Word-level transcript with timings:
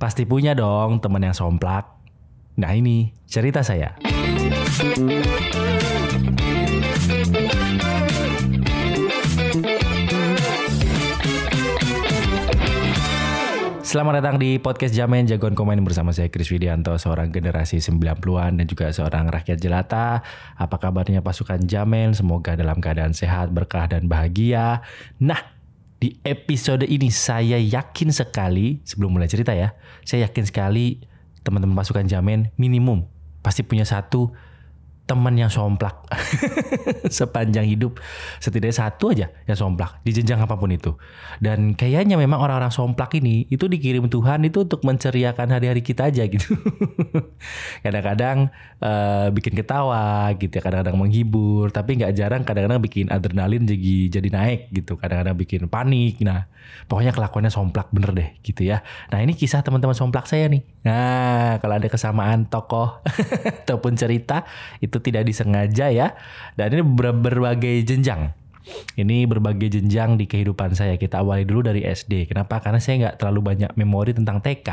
Pasti 0.00 0.24
punya 0.24 0.56
dong 0.56 0.96
teman 0.96 1.20
yang 1.20 1.36
somplak. 1.36 1.84
Nah 2.56 2.72
ini 2.72 3.12
cerita 3.28 3.60
saya. 3.60 4.00
Selamat 13.84 14.24
datang 14.24 14.40
di 14.40 14.56
podcast 14.56 14.96
Jamen 14.96 15.28
Jagoan 15.28 15.52
Komen 15.52 15.84
bersama 15.84 16.16
saya 16.16 16.32
Kris 16.32 16.48
Widianto, 16.48 16.96
seorang 16.96 17.28
generasi 17.28 17.84
90-an 17.84 18.56
dan 18.56 18.64
juga 18.64 18.88
seorang 18.96 19.28
rakyat 19.28 19.60
jelata. 19.60 20.24
Apa 20.56 20.80
kabarnya 20.80 21.20
pasukan 21.20 21.68
Jamen? 21.68 22.16
Semoga 22.16 22.56
dalam 22.56 22.80
keadaan 22.80 23.12
sehat, 23.12 23.52
berkah, 23.52 23.84
dan 23.84 24.08
bahagia. 24.08 24.80
Nah, 25.20 25.59
di 26.00 26.16
episode 26.24 26.88
ini 26.88 27.12
saya 27.12 27.60
yakin 27.60 28.08
sekali, 28.08 28.80
sebelum 28.88 29.12
mulai 29.12 29.28
cerita 29.28 29.52
ya, 29.52 29.76
saya 30.08 30.24
yakin 30.24 30.48
sekali 30.48 31.04
teman-teman 31.44 31.76
pasukan 31.76 32.08
Jamen 32.08 32.48
minimum 32.56 33.04
pasti 33.44 33.60
punya 33.60 33.84
satu 33.84 34.32
teman 35.10 35.34
yang 35.34 35.50
somplak. 35.50 36.06
Sepanjang 37.18 37.66
hidup 37.66 37.98
setidaknya 38.38 38.76
satu 38.86 39.10
aja 39.10 39.26
yang 39.50 39.58
somplak 39.58 39.98
di 40.06 40.14
jenjang 40.14 40.38
apa 40.38 40.54
pun 40.54 40.70
itu. 40.70 40.94
Dan 41.42 41.74
kayaknya 41.74 42.14
memang 42.14 42.38
orang-orang 42.38 42.70
somplak 42.70 43.18
ini 43.18 43.50
itu 43.50 43.66
dikirim 43.66 44.06
Tuhan 44.06 44.46
itu 44.46 44.62
untuk 44.62 44.86
menceriakan 44.86 45.50
hari-hari 45.50 45.82
kita 45.82 46.14
aja 46.14 46.22
gitu. 46.30 46.54
Kadang-kadang 47.84 48.54
uh, 48.78 49.34
bikin 49.34 49.58
ketawa 49.58 50.30
gitu 50.38 50.54
ya 50.54 50.62
kadang-kadang 50.62 50.94
menghibur 50.94 51.74
tapi 51.74 51.98
nggak 51.98 52.12
jarang 52.14 52.42
kadang-kadang 52.46 52.78
bikin 52.78 53.10
adrenalin 53.10 53.66
jadi 53.66 54.14
jadi 54.14 54.28
naik 54.30 54.60
gitu. 54.70 54.94
Kadang-kadang 54.94 55.34
bikin 55.34 55.66
panik. 55.66 56.22
Nah 56.22 56.46
pokoknya 56.86 57.10
kelakuannya 57.10 57.50
somplak 57.50 57.90
bener 57.90 58.14
deh 58.14 58.30
gitu 58.46 58.62
ya. 58.62 58.86
Nah 59.10 59.18
ini 59.18 59.34
kisah 59.34 59.66
teman-teman 59.66 59.98
somplak 59.98 60.30
saya 60.30 60.46
nih. 60.46 60.62
Nah 60.86 61.58
kalau 61.58 61.82
ada 61.82 61.88
kesamaan 61.90 62.46
tokoh 62.46 63.02
ataupun 63.66 63.98
cerita 63.98 64.46
itu 64.78 64.99
tidak 65.02 65.26
disengaja 65.26 65.88
ya. 65.90 66.14
Dan 66.54 66.76
ini 66.78 66.82
ber 66.84 67.16
berbagai 67.16 67.82
jenjang. 67.84 68.36
Ini 68.94 69.24
berbagai 69.24 69.80
jenjang 69.80 70.20
di 70.20 70.28
kehidupan 70.28 70.76
saya. 70.76 70.94
Kita 71.00 71.24
awali 71.24 71.48
dulu 71.48 71.64
dari 71.64 71.82
SD. 71.82 72.28
Kenapa? 72.28 72.60
Karena 72.60 72.78
saya 72.78 73.08
nggak 73.08 73.16
terlalu 73.18 73.40
banyak 73.40 73.70
memori 73.74 74.12
tentang 74.12 74.38
TK. 74.38 74.68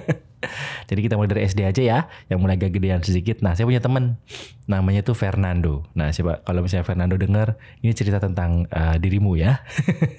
Jadi 0.90 1.00
kita 1.06 1.14
mulai 1.14 1.30
dari 1.30 1.42
SD 1.46 1.60
aja 1.62 1.82
ya, 1.82 1.98
yang 2.26 2.42
mulai 2.42 2.58
agak 2.58 2.74
gedean 2.74 2.98
sedikit. 3.04 3.40
Nah, 3.46 3.54
saya 3.54 3.68
punya 3.68 3.78
teman, 3.78 4.18
namanya 4.66 5.06
tuh 5.06 5.14
Fernando. 5.14 5.86
Nah, 5.94 6.10
siapa 6.10 6.42
kalau 6.42 6.66
misalnya 6.66 6.82
Fernando 6.82 7.14
dengar, 7.14 7.54
ini 7.84 7.94
cerita 7.94 8.18
tentang 8.18 8.66
uh, 8.74 8.98
dirimu 8.98 9.38
ya. 9.38 9.62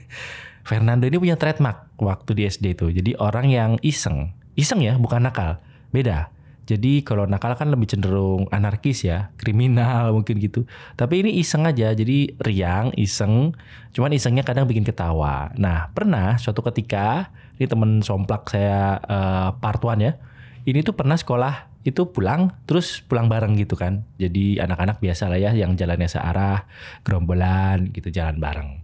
Fernando 0.69 1.03
ini 1.03 1.19
punya 1.19 1.35
trademark 1.35 1.91
waktu 1.99 2.31
di 2.39 2.43
SD 2.47 2.79
itu. 2.79 2.87
Jadi 2.87 3.19
orang 3.19 3.51
yang 3.51 3.71
iseng, 3.83 4.31
iseng 4.55 4.79
ya, 4.79 4.95
bukan 4.95 5.27
nakal. 5.27 5.59
Beda. 5.91 6.32
Jadi 6.64 7.03
kalau 7.03 7.28
nakal 7.28 7.59
kan 7.59 7.67
lebih 7.67 7.92
cenderung 7.92 8.47
anarkis 8.50 9.03
ya, 9.03 9.36
kriminal 9.36 10.09
mungkin 10.16 10.39
gitu. 10.39 10.64
Tapi 10.95 11.23
ini 11.25 11.31
iseng 11.44 11.67
aja, 11.67 11.92
jadi 11.92 12.33
riang, 12.39 12.95
iseng. 12.95 13.52
Cuman 13.92 14.16
isengnya 14.16 14.47
kadang 14.47 14.66
bikin 14.66 14.88
ketawa. 14.88 15.52
Nah 15.59 15.91
pernah 15.91 16.39
suatu 16.39 16.64
ketika, 16.64 17.31
ini 17.59 17.67
temen 17.67 18.00
somplak 18.00 18.47
saya 18.47 19.00
uh, 19.03 19.50
partuan 19.59 20.00
ya. 20.00 20.16
Ini 20.64 20.80
tuh 20.80 20.95
pernah 20.95 21.19
sekolah 21.19 21.84
itu 21.84 22.08
pulang, 22.08 22.56
terus 22.64 23.03
pulang 23.03 23.28
bareng 23.28 23.59
gitu 23.59 23.75
kan. 23.75 24.08
Jadi 24.16 24.64
anak-anak 24.64 25.03
biasa 25.03 25.28
lah 25.28 25.39
ya, 25.39 25.52
yang 25.52 25.75
jalannya 25.75 26.08
searah, 26.08 26.64
gerombolan 27.03 27.91
gitu 27.91 28.08
jalan 28.08 28.39
bareng. 28.39 28.80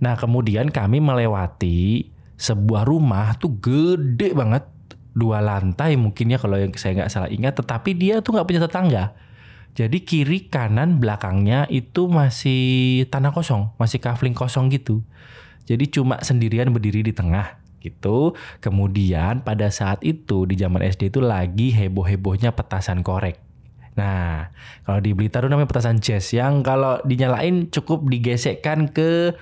Nah 0.00 0.16
kemudian 0.16 0.72
kami 0.72 1.04
melewati 1.04 2.08
sebuah 2.40 2.88
rumah 2.88 3.36
tuh 3.36 3.60
gede 3.60 4.32
banget 4.32 4.64
dua 5.16 5.42
lantai 5.42 5.98
mungkin 5.98 6.30
ya 6.30 6.38
kalau 6.38 6.56
yang 6.58 6.70
saya 6.78 7.02
nggak 7.02 7.10
salah 7.10 7.30
ingat 7.30 7.58
tetapi 7.58 7.94
dia 7.98 8.22
tuh 8.22 8.38
nggak 8.38 8.46
punya 8.46 8.62
tetangga 8.62 9.04
jadi 9.74 9.98
kiri 10.02 10.50
kanan 10.50 10.98
belakangnya 10.98 11.66
itu 11.70 12.10
masih 12.10 13.06
tanah 13.10 13.30
kosong 13.34 13.70
masih 13.78 13.98
kafling 14.02 14.34
kosong 14.34 14.70
gitu 14.70 15.02
jadi 15.66 15.86
cuma 15.90 16.18
sendirian 16.22 16.70
berdiri 16.70 17.06
di 17.06 17.14
tengah 17.14 17.58
gitu 17.80 18.36
kemudian 18.60 19.40
pada 19.40 19.72
saat 19.72 20.04
itu 20.04 20.44
di 20.44 20.54
zaman 20.58 20.84
SD 20.84 21.14
itu 21.14 21.20
lagi 21.24 21.72
heboh 21.72 22.04
hebohnya 22.04 22.52
petasan 22.52 23.00
korek 23.00 23.50
Nah, 23.98 24.48
kalau 24.86 25.00
di 25.02 25.12
Blitar 25.12 25.44
namanya 25.50 25.68
petasan 25.68 25.98
jazz 25.98 26.30
yang 26.30 26.62
kalau 26.62 27.02
dinyalain 27.02 27.68
cukup 27.68 28.06
digesekkan 28.06 28.88
ke 28.88 29.34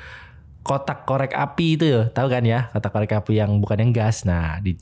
kotak 0.64 1.04
korek 1.04 1.32
api 1.36 1.78
itu 1.78 1.84
ya, 1.86 2.02
tahu 2.10 2.26
kan 2.32 2.44
ya? 2.44 2.72
Kotak 2.72 2.90
korek 2.90 3.12
api 3.12 3.38
yang 3.38 3.60
bukan 3.60 3.78
yang 3.78 3.92
gas. 3.92 4.24
Nah, 4.24 4.58
di 4.64 4.74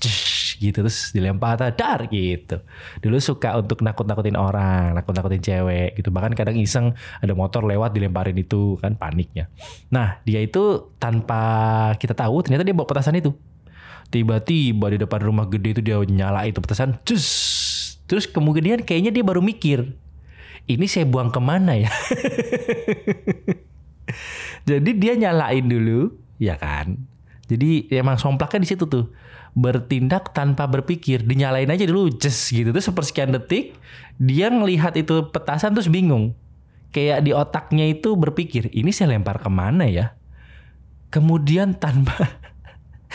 gitu 0.59 0.85
terus 0.85 1.13
dilempar 1.13 1.61
dar 1.77 2.09
gitu. 2.09 2.61
Dulu 3.01 3.17
suka 3.21 3.57
untuk 3.57 3.85
nakut-nakutin 3.85 4.37
orang 4.37 4.97
nakut-nakutin 4.97 5.41
cewek 5.43 5.97
gitu. 6.01 6.09
Bahkan 6.11 6.33
kadang 6.35 6.57
iseng 6.57 6.97
ada 7.21 7.33
motor 7.33 7.65
lewat 7.65 7.93
dilemparin 7.93 8.37
itu 8.37 8.81
kan 8.81 8.97
paniknya. 8.97 9.49
Nah 9.93 10.21
dia 10.25 10.41
itu 10.41 10.93
tanpa 10.97 11.93
kita 12.01 12.17
tahu 12.17 12.43
ternyata 12.45 12.65
dia 12.65 12.75
bawa 12.77 12.89
petasan 12.89 13.21
itu. 13.21 13.37
Tiba-tiba 14.07 14.87
di 14.95 14.99
depan 15.03 15.21
rumah 15.23 15.51
gede 15.51 15.79
itu 15.79 15.83
dia 15.83 15.99
nyala 15.99 16.47
itu 16.47 16.63
petasan 16.63 16.99
cus. 17.03 17.27
Terus 18.07 18.31
kemudian 18.31 18.87
kayaknya 18.87 19.11
dia 19.11 19.27
baru 19.27 19.43
mikir 19.43 19.99
ini 20.67 20.87
saya 20.91 21.07
buang 21.07 21.31
ke 21.31 21.39
mana 21.39 21.79
ya? 21.79 21.91
Jadi 24.69 24.91
dia 24.99 25.15
nyalain 25.15 25.63
dulu 25.63 26.11
ya 26.43 26.59
kan? 26.59 26.99
Jadi 27.47 27.87
emang 27.95 28.19
somplaknya 28.19 28.67
di 28.67 28.69
situ 28.75 28.91
tuh 28.91 29.15
bertindak 29.57 30.37
tanpa 30.37 30.69
berpikir, 30.69 31.25
dinyalain 31.25 31.73
aja 31.73 31.89
dulu, 31.89 32.13
just 32.13 32.53
gitu. 32.53 32.77
Terus 32.77 32.93
sepersekian 32.93 33.33
detik, 33.33 33.73
dia 34.21 34.53
ngelihat 34.53 34.93
itu 35.01 35.33
petasan 35.33 35.73
terus 35.73 35.89
bingung. 35.89 36.37
Kayak 36.93 37.25
di 37.25 37.33
otaknya 37.33 37.89
itu 37.89 38.13
berpikir, 38.15 38.69
ini 38.77 38.93
saya 38.93 39.17
lempar 39.17 39.41
ke 39.41 39.49
mana 39.49 39.89
ya? 39.89 40.13
Kemudian 41.09 41.81
tanpa 41.81 42.37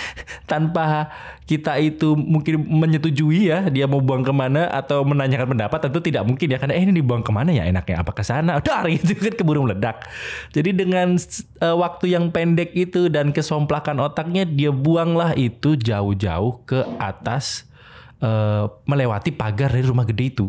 tanpa 0.52 1.12
kita 1.46 1.76
itu 1.84 2.16
mungkin 2.16 2.64
menyetujui 2.64 3.52
ya 3.52 3.68
dia 3.68 3.84
mau 3.84 4.00
buang 4.00 4.24
ke 4.24 4.32
mana 4.32 4.72
atau 4.72 5.04
menanyakan 5.04 5.52
pendapat 5.52 5.80
tentu 5.84 6.00
tidak 6.00 6.24
mungkin 6.24 6.48
ya 6.48 6.58
karena 6.62 6.80
eh 6.80 6.84
ini 6.88 6.96
dibuang 6.96 7.26
ke 7.26 7.32
mana 7.36 7.52
ya 7.52 7.68
enaknya 7.68 8.00
apa 8.00 8.12
ke 8.16 8.24
sana? 8.24 8.60
Dar 8.66 8.88
itu 8.88 9.12
kan 9.18 9.34
keburu 9.36 9.68
meledak. 9.68 10.08
Jadi 10.56 10.72
dengan 10.72 11.20
uh, 11.60 11.76
waktu 11.76 12.16
yang 12.16 12.32
pendek 12.32 12.72
itu 12.72 13.12
dan 13.12 13.36
kesomplakan 13.36 14.00
otaknya 14.00 14.48
dia 14.48 14.72
buanglah 14.72 15.36
itu 15.36 15.76
jauh-jauh 15.76 16.64
ke 16.64 16.80
atas 16.98 17.68
uh, 18.24 18.72
melewati 18.88 19.36
pagar 19.36 19.76
dari 19.76 19.84
rumah 19.84 20.08
gede 20.08 20.26
itu. 20.32 20.46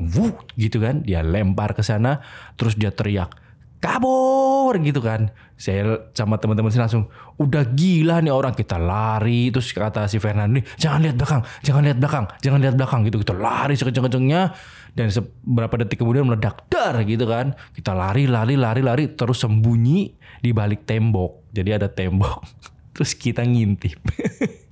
Wuh, 0.00 0.32
gitu 0.56 0.80
kan? 0.80 1.04
Dia 1.04 1.20
lempar 1.20 1.76
ke 1.76 1.84
sana 1.84 2.22
terus 2.56 2.78
dia 2.78 2.88
teriak 2.94 3.49
kabur 3.80 4.76
gitu 4.78 5.00
kan. 5.00 5.32
Saya 5.56 6.12
sama 6.12 6.36
teman-teman 6.36 6.68
sih 6.68 6.80
langsung 6.80 7.08
udah 7.40 7.64
gila 7.72 8.20
nih 8.20 8.32
orang 8.32 8.52
kita 8.52 8.76
lari 8.76 9.48
terus 9.48 9.72
kata 9.72 10.04
si 10.08 10.20
Fernando 10.20 10.60
jangan 10.76 11.00
lihat 11.04 11.16
belakang, 11.16 11.42
jangan 11.64 11.82
lihat 11.84 11.98
belakang, 11.98 12.24
jangan 12.44 12.60
lihat 12.60 12.74
belakang 12.76 13.00
gitu 13.08 13.16
kita 13.24 13.34
lari 13.36 13.74
sekenceng-kencengnya 13.76 14.52
dan 14.92 15.06
beberapa 15.44 15.80
detik 15.80 16.04
kemudian 16.04 16.28
meledak 16.28 16.68
dar 16.68 17.00
gitu 17.08 17.24
kan. 17.24 17.56
Kita 17.72 17.96
lari 17.96 18.28
lari 18.28 18.54
lari 18.60 18.84
lari 18.84 19.04
terus 19.16 19.40
sembunyi 19.40 20.12
di 20.44 20.50
balik 20.52 20.84
tembok. 20.84 21.48
Jadi 21.50 21.70
ada 21.72 21.88
tembok. 21.90 22.44
Terus 22.94 23.16
kita 23.16 23.40
ngintip. 23.46 23.96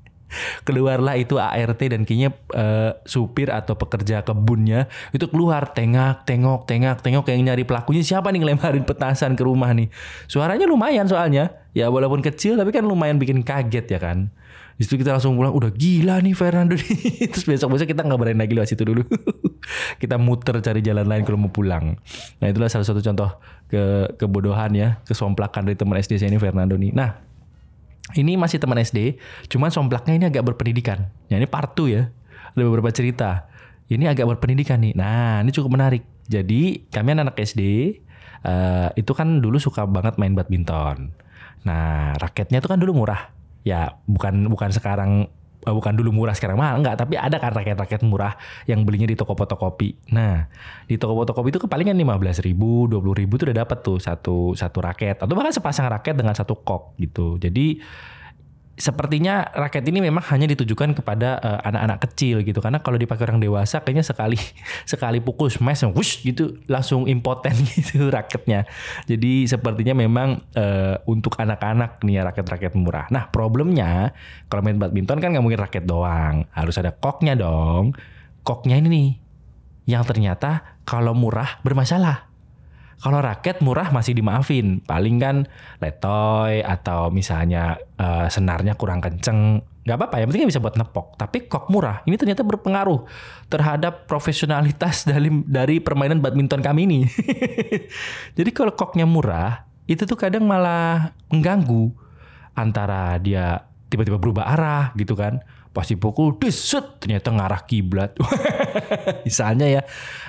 keluarlah 0.62 1.16
itu 1.16 1.40
ART 1.40 1.80
dan 1.80 2.04
kayaknya 2.04 2.30
uh, 2.52 2.96
supir 3.08 3.48
atau 3.48 3.74
pekerja 3.74 4.20
kebunnya 4.22 4.86
itu 5.12 5.26
keluar 5.28 5.72
tengak 5.72 6.28
tengok 6.28 6.68
tengak 6.68 7.00
tengok 7.00 7.24
kayak 7.24 7.40
nyari 7.44 7.64
pelakunya 7.64 8.04
siapa 8.04 8.28
nih 8.32 8.44
ngelemparin 8.44 8.84
petasan 8.84 9.34
ke 9.34 9.42
rumah 9.42 9.72
nih 9.72 9.88
suaranya 10.28 10.68
lumayan 10.68 11.08
soalnya 11.08 11.56
ya 11.72 11.88
walaupun 11.88 12.20
kecil 12.20 12.56
tapi 12.56 12.72
kan 12.72 12.84
lumayan 12.84 13.16
bikin 13.16 13.40
kaget 13.40 13.86
ya 13.88 14.00
kan 14.00 14.32
Justru 14.78 15.02
kita 15.02 15.10
langsung 15.10 15.34
pulang 15.34 15.50
udah 15.50 15.74
gila 15.74 16.22
nih 16.22 16.38
Fernando 16.38 16.78
nih. 16.78 17.26
Terus 17.34 17.44
besok-besok 17.44 17.90
kita 17.90 18.06
nggak 18.06 18.18
berani 18.18 18.38
lagi 18.38 18.54
lewat 18.54 18.70
situ 18.70 18.86
dulu. 18.86 19.02
kita 20.02 20.16
muter 20.22 20.62
cari 20.62 20.80
jalan 20.86 21.02
lain 21.02 21.26
kalau 21.26 21.38
mau 21.42 21.50
pulang. 21.50 21.98
Nah 22.38 22.46
itulah 22.46 22.70
salah 22.70 22.86
satu 22.86 23.02
contoh 23.02 23.42
ke 23.66 24.14
kebodohan 24.14 24.70
ya, 24.78 25.02
kesomplakan 25.02 25.66
dari 25.66 25.74
teman 25.74 25.98
SD 25.98 26.22
saya 26.22 26.30
ini 26.30 26.38
Fernando 26.38 26.78
nih. 26.78 26.94
Nah 26.94 27.27
ini 28.16 28.40
masih 28.40 28.56
teman 28.56 28.80
SD, 28.80 29.20
cuman 29.52 29.68
somplaknya 29.68 30.16
ini 30.16 30.24
agak 30.28 30.46
berpendidikan. 30.48 31.12
Ya 31.28 31.36
ini 31.36 31.44
part 31.44 31.76
2 31.76 31.92
ya. 31.92 32.02
Ada 32.56 32.62
beberapa 32.64 32.88
cerita. 32.88 33.50
Ini 33.88 34.08
agak 34.08 34.24
berpendidikan 34.36 34.80
nih. 34.80 34.96
Nah, 34.96 35.44
ini 35.44 35.52
cukup 35.52 35.76
menarik. 35.76 36.04
Jadi, 36.28 36.88
kami 36.92 37.16
anak, 37.16 37.32
-anak 37.32 37.40
SD 37.40 37.62
uh, 38.44 38.88
itu 38.96 39.12
kan 39.16 39.40
dulu 39.40 39.56
suka 39.60 39.84
banget 39.88 40.20
main 40.20 40.36
badminton. 40.36 41.12
Nah, 41.64 42.14
raketnya 42.20 42.60
itu 42.60 42.68
kan 42.68 42.80
dulu 42.80 43.04
murah. 43.04 43.32
Ya, 43.66 44.00
bukan 44.08 44.48
bukan 44.48 44.70
sekarang 44.72 45.28
bukan 45.62 45.94
dulu 45.98 46.14
murah 46.14 46.34
sekarang 46.34 46.58
mahal. 46.58 46.78
Enggak 46.78 47.00
tapi 47.00 47.18
ada 47.18 47.38
kan 47.38 47.50
raket-raket 47.50 48.02
murah 48.06 48.38
yang 48.70 48.86
belinya 48.86 49.10
di 49.10 49.18
toko 49.18 49.34
fotokopi. 49.34 50.14
Nah 50.14 50.46
di 50.86 50.94
toko 50.98 51.18
fotokopi 51.18 51.54
itu 51.54 51.60
kepalingan 51.62 51.98
lima 51.98 52.14
belas 52.18 52.38
ribu 52.38 52.86
dua 52.86 53.02
puluh 53.02 53.16
ribu 53.18 53.38
tuh 53.38 53.50
udah 53.50 53.66
dapat 53.66 53.78
tuh 53.82 53.98
satu 53.98 54.54
satu 54.54 54.78
raket. 54.78 55.18
Atau 55.18 55.34
bahkan 55.34 55.54
sepasang 55.54 55.90
raket 55.90 56.14
dengan 56.14 56.34
satu 56.36 56.58
kok 56.62 56.94
gitu. 57.02 57.38
Jadi 57.40 57.82
sepertinya 58.78 59.42
raket 59.52 59.82
ini 59.90 59.98
memang 59.98 60.22
hanya 60.30 60.46
ditujukan 60.46 60.94
kepada 60.94 61.42
uh, 61.42 61.60
anak-anak 61.66 61.98
kecil 62.08 62.46
gitu. 62.46 62.62
Karena 62.62 62.78
kalau 62.78 62.94
dipakai 62.94 63.26
orang 63.26 63.42
dewasa 63.42 63.82
kayaknya 63.82 64.06
sekali 64.06 64.38
sekali 64.92 65.18
pukul 65.18 65.50
smash 65.50 65.82
wush 65.90 66.22
gitu 66.22 66.62
langsung 66.70 67.10
impoten 67.10 67.52
gitu 67.74 68.08
raketnya. 68.08 68.64
Jadi 69.10 69.50
sepertinya 69.50 69.98
memang 69.98 70.38
uh, 70.54 71.02
untuk 71.10 71.34
anak-anak 71.36 72.00
nih 72.06 72.22
ya 72.22 72.22
raket-raket 72.30 72.78
murah. 72.78 73.10
Nah 73.10 73.26
problemnya 73.28 74.14
kalau 74.46 74.62
main 74.62 74.78
badminton 74.78 75.18
kan 75.18 75.34
nggak 75.34 75.44
mungkin 75.44 75.60
raket 75.60 75.84
doang. 75.84 76.46
Harus 76.54 76.78
ada 76.78 76.94
koknya 76.94 77.34
dong. 77.34 77.92
Koknya 78.46 78.78
ini 78.78 78.88
nih 78.88 79.08
yang 79.88 80.06
ternyata 80.06 80.78
kalau 80.86 81.16
murah 81.16 81.60
bermasalah 81.64 82.27
kalau 82.98 83.22
raket 83.22 83.62
murah 83.62 83.94
masih 83.94 84.10
dimaafin, 84.10 84.82
paling 84.82 85.22
kan 85.22 85.46
letoy 85.78 86.66
atau 86.66 87.14
misalnya 87.14 87.78
uh, 87.94 88.26
senarnya 88.26 88.74
kurang 88.74 88.98
kenceng, 88.98 89.62
nggak 89.86 89.96
apa-apa. 89.96 90.16
Yang 90.18 90.28
penting 90.34 90.50
bisa 90.50 90.62
buat 90.62 90.74
nepok. 90.74 91.14
Tapi 91.14 91.46
kok 91.46 91.70
murah 91.70 92.02
ini 92.10 92.18
ternyata 92.18 92.42
berpengaruh 92.42 93.06
terhadap 93.46 94.10
profesionalitas 94.10 95.04
dari 95.10 95.30
dari 95.46 95.78
permainan 95.78 96.18
badminton 96.18 96.58
kami 96.58 96.90
ini. 96.90 97.00
Jadi 98.38 98.50
kalau 98.50 98.74
koknya 98.74 99.06
murah, 99.06 99.68
itu 99.86 100.02
tuh 100.02 100.18
kadang 100.18 100.42
malah 100.42 101.14
mengganggu 101.30 101.94
antara 102.58 103.14
dia 103.22 103.62
tiba-tiba 103.88 104.20
berubah 104.20 104.44
arah 104.44 104.92
gitu 104.98 105.16
kan 105.16 105.40
pasti 105.78 105.94
pukul 105.94 106.34
desut 106.42 106.98
ternyata 106.98 107.30
ngarah 107.30 107.62
kiblat. 107.62 108.18
Misalnya 109.26 109.70
ya. 109.70 109.82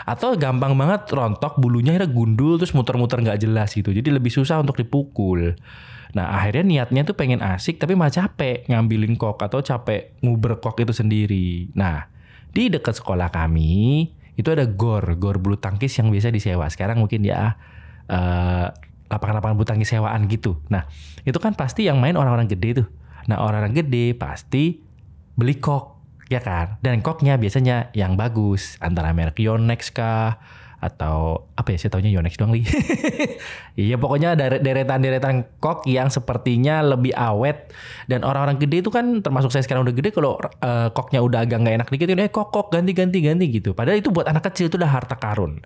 Atau 0.05 0.37
gampang 0.37 0.77
banget 0.77 1.09
rontok 1.09 1.57
bulunya 1.57 1.97
akhirnya 1.97 2.13
gundul 2.13 2.61
terus 2.61 2.77
muter-muter 2.77 3.17
nggak 3.25 3.41
jelas 3.41 3.73
gitu. 3.73 3.89
Jadi 3.89 4.13
lebih 4.13 4.29
susah 4.29 4.61
untuk 4.61 4.77
dipukul. 4.77 5.57
Nah 6.13 6.37
akhirnya 6.37 6.61
niatnya 6.61 7.01
tuh 7.01 7.17
pengen 7.17 7.41
asik 7.41 7.81
tapi 7.81 7.97
malah 7.97 8.13
capek 8.13 8.69
ngambilin 8.69 9.17
kok 9.17 9.41
atau 9.41 9.65
capek 9.65 10.21
nguber 10.21 10.61
kok 10.61 10.77
itu 10.77 10.93
sendiri. 10.93 11.73
Nah 11.73 12.05
di 12.53 12.69
dekat 12.69 13.01
sekolah 13.01 13.33
kami 13.33 14.05
itu 14.37 14.49
ada 14.53 14.69
gor 14.69 15.17
gor 15.17 15.41
bulu 15.41 15.57
tangkis 15.57 15.97
yang 15.97 16.13
biasa 16.13 16.29
disewa. 16.29 16.69
Sekarang 16.69 17.01
mungkin 17.01 17.25
ya 17.25 17.57
uh, 18.05 18.67
lapangan-lapangan 19.09 19.55
bulu 19.57 19.65
tangkis 19.65 19.89
sewaan 19.97 20.29
gitu. 20.29 20.61
Nah 20.69 20.85
itu 21.25 21.41
kan 21.41 21.57
pasti 21.57 21.89
yang 21.89 21.97
main 21.97 22.13
orang-orang 22.13 22.45
gede 22.45 22.85
tuh. 22.85 22.87
Nah 23.29 23.41
orang-orang 23.41 23.73
gede 23.85 24.13
pasti 24.17 24.88
beli 25.39 25.55
kok 25.57 25.95
ya 26.27 26.43
kan 26.43 26.77
dan 26.83 26.99
koknya 26.99 27.39
biasanya 27.39 27.89
yang 27.95 28.19
bagus 28.19 28.77
antara 28.83 29.15
merek 29.15 29.39
Yonex 29.39 29.89
kah 29.89 30.37
atau 30.79 31.43
apa 31.59 31.75
ya 31.75 31.77
saya 31.79 31.91
tahunya 31.91 32.15
Yonex 32.15 32.39
doang 32.39 32.55
li 32.55 32.63
iya 33.75 33.99
pokoknya 33.99 34.39
deretan-deretan 34.63 35.59
kok 35.59 35.83
yang 35.83 36.07
sepertinya 36.07 36.79
lebih 36.79 37.11
awet 37.11 37.75
dan 38.07 38.23
orang-orang 38.23 38.55
gede 38.55 38.87
itu 38.87 38.91
kan 38.91 39.19
termasuk 39.19 39.51
saya 39.51 39.67
sekarang 39.67 39.83
udah 39.83 39.95
gede 39.95 40.15
kalau 40.15 40.39
uh, 40.39 40.87
koknya 40.95 41.19
udah 41.19 41.43
agak 41.43 41.59
nggak 41.59 41.75
enak 41.83 41.87
dikit 41.91 42.15
eh 42.15 42.31
kok 42.31 42.55
kok 42.55 42.71
ganti 42.71 42.95
ganti 42.95 43.19
ganti 43.19 43.51
gitu 43.51 43.75
padahal 43.75 43.99
itu 43.99 44.07
buat 44.07 44.31
anak 44.31 44.47
kecil 44.47 44.71
itu 44.71 44.79
udah 44.79 44.91
harta 44.91 45.19
karun 45.19 45.59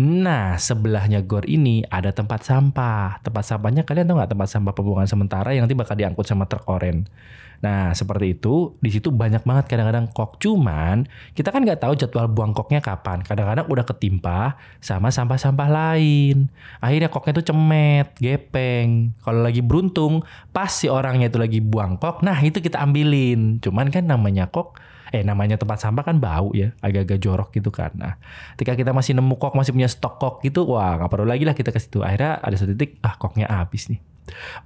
Nah, 0.00 0.54
sebelahnya 0.56 1.20
gor 1.26 1.44
ini 1.50 1.82
ada 1.84 2.14
tempat 2.14 2.46
sampah. 2.46 3.20
Tempat 3.20 3.44
sampahnya 3.44 3.82
kalian 3.82 4.06
tahu 4.06 4.16
nggak 4.16 4.32
tempat 4.32 4.48
sampah 4.48 4.72
pembuangan 4.72 5.10
sementara 5.10 5.50
yang 5.52 5.66
nanti 5.66 5.76
bakal 5.76 5.92
diangkut 5.92 6.24
sama 6.24 6.46
truk 6.46 6.64
oren. 6.70 7.10
Nah, 7.60 7.92
seperti 7.92 8.40
itu, 8.40 8.76
di 8.80 8.88
situ 8.88 9.12
banyak 9.12 9.44
banget 9.44 9.68
kadang-kadang 9.68 10.08
kok. 10.08 10.40
Cuman, 10.40 11.04
kita 11.36 11.52
kan 11.52 11.60
nggak 11.60 11.84
tahu 11.84 11.92
jadwal 11.92 12.26
buang 12.32 12.56
koknya 12.56 12.80
kapan. 12.80 13.20
Kadang-kadang 13.20 13.68
udah 13.68 13.84
ketimpa 13.84 14.56
sama 14.80 15.12
sampah-sampah 15.12 15.68
lain. 15.68 16.48
Akhirnya 16.80 17.12
koknya 17.12 17.36
itu 17.36 17.52
cemet, 17.52 18.16
gepeng. 18.16 19.12
Kalau 19.20 19.44
lagi 19.44 19.60
beruntung, 19.60 20.24
pas 20.56 20.72
si 20.72 20.88
orangnya 20.88 21.28
itu 21.28 21.36
lagi 21.36 21.60
buang 21.60 22.00
kok, 22.00 22.24
nah 22.24 22.40
itu 22.40 22.64
kita 22.64 22.80
ambilin. 22.80 23.60
Cuman 23.60 23.92
kan 23.92 24.08
namanya 24.08 24.48
kok 24.48 24.80
eh 25.10 25.26
namanya 25.26 25.58
tempat 25.58 25.82
sampah 25.82 26.06
kan 26.06 26.22
bau 26.22 26.54
ya 26.54 26.70
agak-agak 26.78 27.18
jorok 27.18 27.50
gitu 27.50 27.74
kan 27.74 27.90
nah 27.98 28.14
ketika 28.54 28.78
kita 28.78 28.94
masih 28.94 29.18
nemu 29.18 29.34
kok 29.42 29.58
masih 29.58 29.74
punya 29.74 29.90
stok 29.90 30.22
kok 30.22 30.34
gitu 30.46 30.62
wah 30.70 30.94
nggak 31.02 31.10
perlu 31.10 31.26
lagi 31.26 31.42
lah 31.42 31.54
kita 31.58 31.74
ke 31.74 31.82
situ 31.82 32.06
akhirnya 32.06 32.38
ada 32.38 32.54
satu 32.54 32.78
titik 32.78 33.02
ah 33.02 33.18
koknya 33.18 33.50
habis 33.50 33.90
nih 33.90 33.98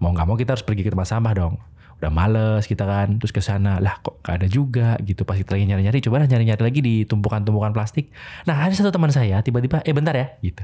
mau 0.05 0.13
nggak 0.13 0.27
mau 0.29 0.37
kita 0.37 0.53
harus 0.53 0.65
pergi 0.65 0.85
ke 0.85 0.93
tempat 0.93 1.09
sampah 1.09 1.33
dong 1.33 1.57
udah 2.05 2.13
males 2.13 2.69
kita 2.69 2.85
kan 2.85 3.17
terus 3.17 3.33
ke 3.33 3.41
sana 3.41 3.81
lah 3.81 3.97
kok 4.05 4.21
gak 4.21 4.45
ada 4.45 4.47
juga? 4.47 5.01
Gitu 5.01 5.25
pas 5.25 5.41
kita 5.41 5.57
lagi 5.57 5.65
nyari-nyari 5.65 6.05
coba 6.05 6.21
nyari-nyari 6.29 6.61
lagi 6.61 6.81
di 6.85 6.95
tumpukan-tumpukan 7.09 7.73
plastik. 7.73 8.13
Nah 8.45 8.61
ada 8.61 8.77
satu 8.77 8.93
teman 8.93 9.09
saya 9.09 9.41
tiba-tiba 9.41 9.81
eh 9.81 9.97
bentar 9.97 10.13
ya 10.13 10.37
gitu. 10.45 10.61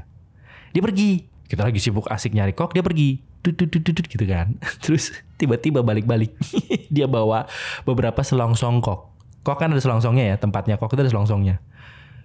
Dia 0.77 0.81
pergi. 0.85 1.25
Kita 1.49 1.67
lagi 1.67 1.81
sibuk 1.81 2.07
asik 2.07 2.37
nyari 2.37 2.53
kok 2.53 2.77
dia 2.77 2.85
pergi. 2.85 3.25
Tut, 3.41 3.57
gitu 3.57 4.25
kan. 4.29 4.53
Terus 4.85 5.17
tiba-tiba 5.41 5.81
balik-balik. 5.81 6.37
Dia 6.93 7.09
bawa 7.09 7.49
beberapa 7.89 8.21
selongsong 8.21 8.85
kok. 8.85 9.09
Kok 9.41 9.57
kan 9.57 9.73
ada 9.73 9.81
selongsongnya 9.81 10.29
ya 10.29 10.35
tempatnya 10.37 10.77
kok 10.77 10.93
itu 10.93 11.01
ada 11.01 11.09
selongsongnya. 11.09 11.57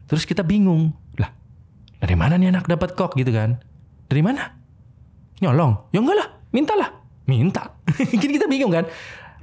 Terus 0.07 0.29
kita 0.29 0.45
bingung 0.45 0.93
lah 1.17 1.33
dari 1.99 2.13
mana 2.13 2.37
nih 2.37 2.53
anak 2.53 2.69
dapat 2.69 2.93
kok? 2.93 3.17
Gitu 3.17 3.33
kan. 3.33 3.65
Dari 4.13 4.21
mana? 4.21 4.61
Nyolong. 5.41 5.89
Ya 5.97 6.05
enggak 6.05 6.17
lah 6.21 6.29
mintalah 6.53 7.06
minta 7.27 7.77
Gini 8.11 8.39
kita 8.39 8.47
bingung 8.47 8.73
kan 8.73 8.87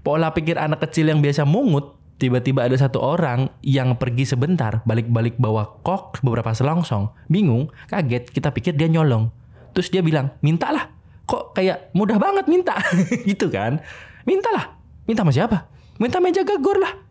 pola 0.03 0.31
pikir 0.35 0.59
anak 0.59 0.83
kecil 0.89 1.11
yang 1.11 1.23
biasa 1.23 1.47
mungut 1.47 1.95
tiba-tiba 2.19 2.63
ada 2.63 2.75
satu 2.79 3.03
orang 3.03 3.51
yang 3.63 3.99
pergi 3.99 4.23
sebentar 4.27 4.83
balik-balik 4.87 5.35
bawa 5.39 5.79
kok 5.83 6.23
beberapa 6.23 6.51
selongsong 6.55 7.11
bingung 7.27 7.67
kaget 7.91 8.31
kita 8.31 8.51
pikir 8.55 8.75
dia 8.75 8.87
nyolong 8.87 9.31
terus 9.75 9.91
dia 9.91 9.99
bilang 9.99 10.31
mintalah 10.39 10.91
kok 11.27 11.55
kayak 11.55 11.91
mudah 11.91 12.19
banget 12.19 12.47
minta 12.47 12.79
gitu 13.29 13.51
kan 13.51 13.83
mintalah 14.23 14.75
minta 15.03 15.23
sama 15.23 15.35
siapa 15.35 15.67
minta 15.99 16.23
meja 16.23 16.43
gagor 16.47 16.79
lah 16.79 17.03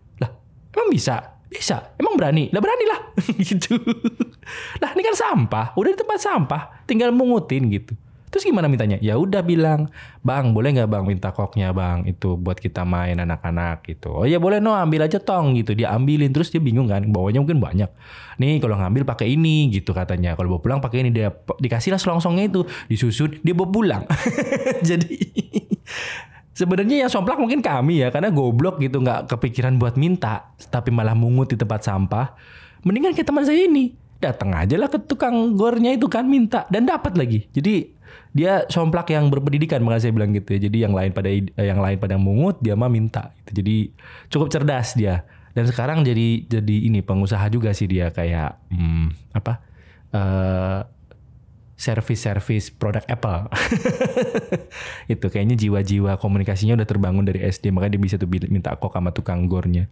Emang 0.72 0.88
bisa? 0.88 1.16
Bisa. 1.52 1.92
Emang 2.00 2.16
berani? 2.16 2.48
Lah 2.48 2.60
berani 2.64 2.84
lah. 2.88 3.00
gitu. 3.48 3.76
Lah 4.80 4.90
ini 4.96 5.02
kan 5.04 5.16
sampah. 5.16 5.76
Udah 5.76 5.92
di 5.92 5.98
tempat 6.00 6.18
sampah. 6.18 6.62
Tinggal 6.88 7.12
mungutin 7.12 7.68
gitu. 7.68 7.92
Terus 8.32 8.48
gimana 8.48 8.64
mintanya? 8.64 8.96
Ya 9.04 9.20
udah 9.20 9.44
bilang, 9.44 9.92
bang 10.24 10.56
boleh 10.56 10.72
nggak 10.72 10.88
bang 10.88 11.04
minta 11.04 11.36
koknya 11.36 11.68
bang 11.76 12.08
itu 12.08 12.40
buat 12.40 12.56
kita 12.56 12.80
main 12.88 13.20
anak-anak 13.20 13.84
gitu. 13.84 14.08
Oh 14.08 14.24
ya 14.24 14.40
boleh 14.40 14.56
no 14.56 14.72
ambil 14.72 15.04
aja 15.04 15.20
tong 15.20 15.52
gitu. 15.52 15.76
Dia 15.76 15.92
ambilin 15.92 16.32
terus 16.32 16.48
dia 16.48 16.56
bingung 16.56 16.88
kan, 16.88 17.04
bawanya 17.12 17.44
mungkin 17.44 17.60
banyak. 17.60 17.92
Nih 18.40 18.56
kalau 18.64 18.80
ngambil 18.80 19.04
pakai 19.04 19.36
ini 19.36 19.68
gitu 19.68 19.92
katanya. 19.92 20.32
Kalau 20.32 20.56
bawa 20.56 20.64
pulang 20.64 20.80
pakai 20.80 21.04
ini 21.04 21.12
dia 21.12 21.28
dikasih 21.36 21.92
lah 21.92 22.00
selongsongnya 22.00 22.48
itu 22.48 22.64
disusun 22.88 23.36
dia 23.44 23.52
bawa 23.52 23.68
pulang. 23.68 24.02
Jadi 24.88 25.20
Sebenarnya 26.52 27.04
yang 27.04 27.10
somplak 27.12 27.40
mungkin 27.40 27.64
kami 27.64 28.04
ya 28.04 28.12
karena 28.12 28.28
goblok 28.28 28.76
gitu 28.76 29.00
nggak 29.00 29.24
kepikiran 29.28 29.80
buat 29.80 29.96
minta 29.96 30.52
tapi 30.68 30.92
malah 30.92 31.16
mungut 31.16 31.52
di 31.52 31.56
tempat 31.56 31.84
sampah. 31.84 32.36
Mendingan 32.84 33.16
kayak 33.16 33.28
teman 33.28 33.44
saya 33.44 33.64
ini 33.64 33.96
datang 34.22 34.54
aja 34.54 34.78
lah 34.78 34.86
ke 34.86 35.02
tukang 35.02 35.58
gornya 35.58 35.90
itu 35.90 36.06
kan 36.06 36.28
minta 36.28 36.68
dan 36.70 36.86
dapat 36.86 37.18
lagi. 37.18 37.50
Jadi 37.50 37.90
dia 38.32 38.64
somplak 38.72 39.12
yang 39.12 39.28
berpendidikan 39.28 39.84
makanya 39.84 40.08
saya 40.08 40.12
bilang 40.16 40.32
gitu 40.32 40.56
ya. 40.56 40.60
Jadi 40.68 40.78
yang 40.88 40.96
lain 40.96 41.12
pada 41.12 41.28
eh, 41.28 41.44
yang 41.56 41.80
lain 41.80 42.00
pada 42.00 42.16
mungut 42.16 42.56
dia 42.64 42.72
mah 42.72 42.88
minta. 42.88 43.36
Gitu. 43.44 43.62
Jadi 43.62 43.76
cukup 44.32 44.48
cerdas 44.48 44.96
dia. 44.96 45.28
Dan 45.52 45.68
sekarang 45.68 46.00
jadi 46.00 46.48
jadi 46.48 46.76
ini 46.88 47.04
pengusaha 47.04 47.44
juga 47.52 47.76
sih 47.76 47.84
dia 47.84 48.08
kayak 48.08 48.56
hmm, 48.72 49.36
apa? 49.36 49.60
Uh, 50.12 50.80
service-service 51.76 52.72
produk 52.72 53.04
Apple. 53.10 53.50
itu 55.12 55.26
kayaknya 55.28 55.58
jiwa-jiwa 55.58 56.14
komunikasinya 56.16 56.78
udah 56.78 56.88
terbangun 56.88 57.26
dari 57.26 57.42
SD 57.42 57.74
makanya 57.74 57.98
dia 57.98 58.02
bisa 58.06 58.16
tuh 58.16 58.30
minta 58.30 58.72
kok 58.78 58.94
sama 58.94 59.10
tukang 59.10 59.44
gornya. 59.50 59.90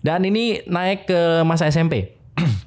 Dan 0.00 0.24
ini 0.24 0.64
naik 0.64 1.06
ke 1.06 1.20
masa 1.44 1.68
SMP. 1.68 2.16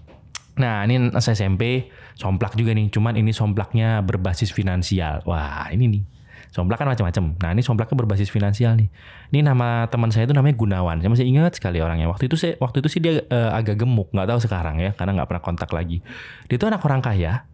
nah 0.59 0.83
ini 0.83 1.09
masa 1.09 1.33
SMP 1.33 1.89
somplak 2.19 2.53
juga 2.59 2.75
nih, 2.75 2.91
cuman 2.91 3.15
ini 3.15 3.31
somplaknya 3.31 4.03
berbasis 4.03 4.51
finansial. 4.51 5.23
Wah 5.23 5.71
ini 5.71 5.87
nih. 5.87 6.03
Somplak 6.49 6.81
kan 6.81 6.89
macam-macam. 6.89 7.37
Nah 7.39 7.49
ini 7.53 7.61
somplaknya 7.61 7.95
berbasis 7.95 8.33
finansial 8.33 8.73
nih. 8.75 8.89
Ini 9.31 9.45
nama 9.45 9.85
teman 9.87 10.09
saya 10.09 10.25
itu 10.25 10.33
namanya 10.33 10.57
Gunawan. 10.57 10.97
Saya 10.99 11.09
masih 11.13 11.29
ingat 11.29 11.55
sekali 11.55 11.77
orangnya. 11.77 12.09
Waktu 12.09 12.25
itu 12.25 12.35
saya, 12.41 12.57
waktu 12.57 12.81
itu 12.81 12.89
sih 12.89 12.99
dia 12.99 13.21
uh, 13.21 13.53
agak 13.53 13.85
gemuk, 13.85 14.09
nggak 14.09 14.27
tahu 14.33 14.39
sekarang 14.41 14.81
ya, 14.81 14.97
karena 14.97 15.21
nggak 15.21 15.29
pernah 15.29 15.43
kontak 15.45 15.69
lagi. 15.69 16.01
Dia 16.49 16.57
itu 16.57 16.65
anak 16.65 16.81
orang 16.81 17.05
kaya, 17.05 17.45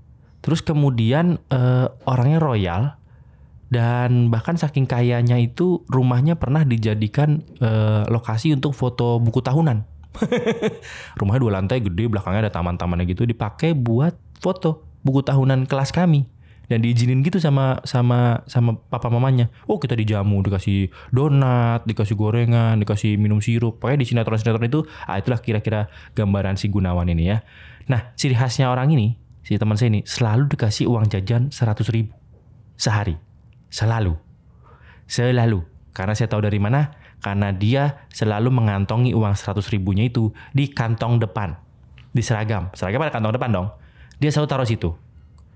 Terus 0.45 0.61
kemudian 0.61 1.41
uh, 1.49 1.89
orangnya 2.05 2.37
royal 2.37 3.01
dan 3.73 4.29
bahkan 4.29 4.53
saking 4.53 4.85
kayanya 4.85 5.41
itu 5.41 5.81
rumahnya 5.89 6.37
pernah 6.37 6.61
dijadikan 6.61 7.41
uh, 7.65 8.05
lokasi 8.13 8.53
untuk 8.53 8.77
foto 8.77 9.17
buku 9.17 9.41
tahunan. 9.41 9.81
rumahnya 11.19 11.41
dua 11.41 11.53
lantai 11.61 11.83
gede, 11.83 12.07
belakangnya 12.07 12.49
ada 12.49 12.53
taman-tamannya 12.53 13.05
gitu 13.09 13.27
dipakai 13.27 13.75
buat 13.75 14.15
foto 14.39 14.85
buku 15.05 15.21
tahunan 15.21 15.69
kelas 15.69 15.93
kami 15.93 16.25
dan 16.65 16.81
diizinin 16.81 17.21
gitu 17.21 17.37
sama 17.37 17.77
sama 17.85 18.41
sama 18.49 18.77
papa 18.89 19.09
mamanya. 19.13 19.53
Oh 19.69 19.77
kita 19.77 19.93
dijamu, 19.93 20.41
dikasih 20.41 20.89
donat, 21.13 21.85
dikasih 21.85 22.17
gorengan, 22.17 22.81
dikasih 22.81 23.17
minum 23.21 23.39
sirup. 23.39 23.77
Pokoknya 23.77 24.01
di 24.01 24.07
sinetron-sinetron 24.09 24.65
itu, 24.65 24.81
ah 25.05 25.21
itulah 25.21 25.39
kira-kira 25.41 25.87
gambaran 26.17 26.57
si 26.57 26.69
Gunawan 26.73 27.05
ini 27.09 27.29
ya. 27.29 27.45
Nah 27.85 28.17
ciri 28.17 28.33
khasnya 28.33 28.73
orang 28.73 28.89
ini 28.89 29.13
si 29.45 29.53
teman 29.61 29.77
saya 29.77 29.93
ini 29.93 30.01
selalu 30.09 30.49
dikasih 30.49 30.89
uang 30.89 31.05
jajan 31.13 31.53
100 31.53 31.85
ribu 31.93 32.13
sehari. 32.75 33.15
Selalu. 33.69 34.17
Selalu. 35.05 35.61
Karena 35.93 36.17
saya 36.17 36.27
tahu 36.27 36.43
dari 36.43 36.57
mana? 36.57 37.04
Karena 37.25 37.49
dia 37.49 38.05
selalu 38.13 38.53
mengantongi 38.53 39.17
uang 39.17 39.33
100 39.33 39.57
ribunya 39.73 40.05
itu 40.05 40.29
di 40.53 40.69
kantong 40.69 41.17
depan. 41.17 41.57
Di 42.13 42.21
seragam. 42.21 42.69
Seragam 42.77 43.01
ada 43.01 43.09
kantong 43.09 43.33
depan 43.33 43.49
dong. 43.49 43.67
Dia 44.21 44.29
selalu 44.29 44.47
taruh 44.47 44.69
situ. 44.69 44.93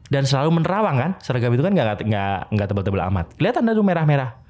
Dan 0.10 0.26
selalu 0.26 0.58
menerawang 0.58 0.98
kan? 0.98 1.12
Seragam 1.22 1.54
itu 1.54 1.62
kan 1.62 1.78
nggak 1.78 2.10
nggak 2.10 2.38
nggak 2.50 2.68
tebal-tebal 2.74 3.06
amat. 3.14 3.38
Kelihatan 3.38 3.70
ada 3.70 3.78
merah-merah. 3.86 4.42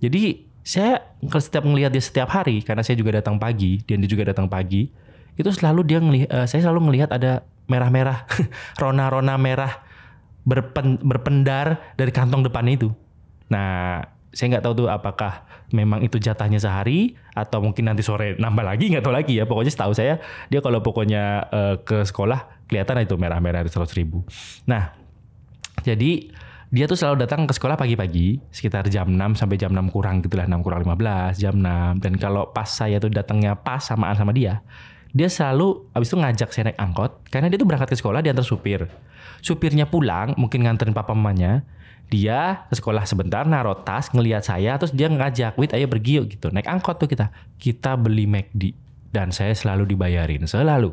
Jadi 0.00 0.48
saya 0.64 1.04
kalau 1.28 1.44
setiap 1.44 1.64
ngelihat 1.68 1.92
dia 1.92 2.00
setiap 2.00 2.32
hari 2.32 2.64
karena 2.64 2.80
saya 2.80 2.96
juga 2.96 3.20
datang 3.20 3.36
pagi 3.36 3.84
dan 3.84 4.00
dia 4.00 4.08
juga 4.08 4.32
datang 4.32 4.48
pagi 4.48 4.88
itu 5.36 5.48
selalu 5.48 5.80
dia 5.84 5.96
ngelihat 6.00 6.28
uh, 6.28 6.44
saya 6.44 6.68
selalu 6.68 6.92
ngelihat 6.92 7.08
ada 7.08 7.44
merah-merah 7.72 8.28
rona-rona 8.80 9.36
merah 9.40 9.80
berpen, 10.44 11.00
berpendar 11.00 11.80
dari 11.96 12.12
kantong 12.12 12.44
depannya 12.44 12.84
itu. 12.84 12.88
Nah 13.48 14.04
saya 14.32 14.56
nggak 14.56 14.64
tahu 14.64 14.84
tuh 14.84 14.88
apakah 14.92 15.47
memang 15.74 16.00
itu 16.00 16.16
jatahnya 16.16 16.56
sehari 16.56 17.16
atau 17.36 17.60
mungkin 17.60 17.88
nanti 17.88 18.00
sore 18.00 18.34
nambah 18.40 18.64
lagi 18.64 18.88
nggak 18.88 19.04
tahu 19.04 19.14
lagi 19.14 19.32
ya. 19.36 19.44
Pokoknya 19.44 19.72
setahu 19.72 19.92
saya 19.92 20.20
dia 20.48 20.60
kalau 20.64 20.80
pokoknya 20.80 21.48
uh, 21.48 21.76
ke 21.82 22.04
sekolah 22.04 22.68
kelihatan 22.68 23.04
itu 23.04 23.16
merah-merah 23.16 23.64
di 23.64 23.70
seratus 23.72 23.96
ribu. 23.96 24.24
Nah 24.68 24.92
jadi 25.84 26.32
dia 26.68 26.84
tuh 26.84 27.00
selalu 27.00 27.24
datang 27.24 27.48
ke 27.48 27.56
sekolah 27.56 27.80
pagi-pagi 27.80 28.44
sekitar 28.52 28.92
jam 28.92 29.08
6 29.08 29.40
sampai 29.40 29.56
jam 29.56 29.72
6 29.72 29.88
kurang 29.88 30.20
gitulah 30.20 30.44
6 30.44 30.60
kurang 30.60 30.84
15 30.84 31.40
jam 31.40 31.56
6 31.56 32.04
dan 32.04 32.12
kalau 32.20 32.52
pas 32.52 32.68
saya 32.68 33.00
tuh 33.00 33.08
datangnya 33.08 33.56
pas 33.56 33.80
samaan 33.80 34.12
sama 34.12 34.36
dia 34.36 34.60
dia 35.16 35.28
selalu 35.32 35.88
abis 35.96 36.12
itu 36.12 36.16
ngajak 36.20 36.48
saya 36.52 36.64
naik 36.68 36.78
angkot 36.78 37.12
karena 37.32 37.48
dia 37.48 37.56
tuh 37.56 37.68
berangkat 37.68 37.88
ke 37.88 37.96
sekolah 37.96 38.20
diantar 38.20 38.44
supir. 38.44 38.84
Supirnya 39.40 39.86
pulang 39.88 40.34
mungkin 40.36 40.66
nganterin 40.66 40.92
papa 40.92 41.14
mamanya 41.14 41.64
dia 42.08 42.64
ke 42.68 42.74
sekolah 42.76 43.04
sebentar 43.04 43.44
naruh 43.44 43.84
tas 43.84 44.08
ngelihat 44.10 44.40
saya 44.40 44.80
terus 44.80 44.96
dia 44.96 45.12
ngajak 45.12 45.56
wit 45.60 45.76
ayo 45.76 45.86
pergi 45.88 46.20
yuk 46.20 46.26
gitu. 46.32 46.48
Naik 46.48 46.68
angkot 46.68 46.96
tuh 46.96 47.08
kita. 47.08 47.28
Kita 47.60 47.94
beli 48.00 48.24
McD 48.24 48.72
dan 49.12 49.32
saya 49.32 49.52
selalu 49.52 49.96
dibayarin 49.96 50.48
selalu. 50.48 50.92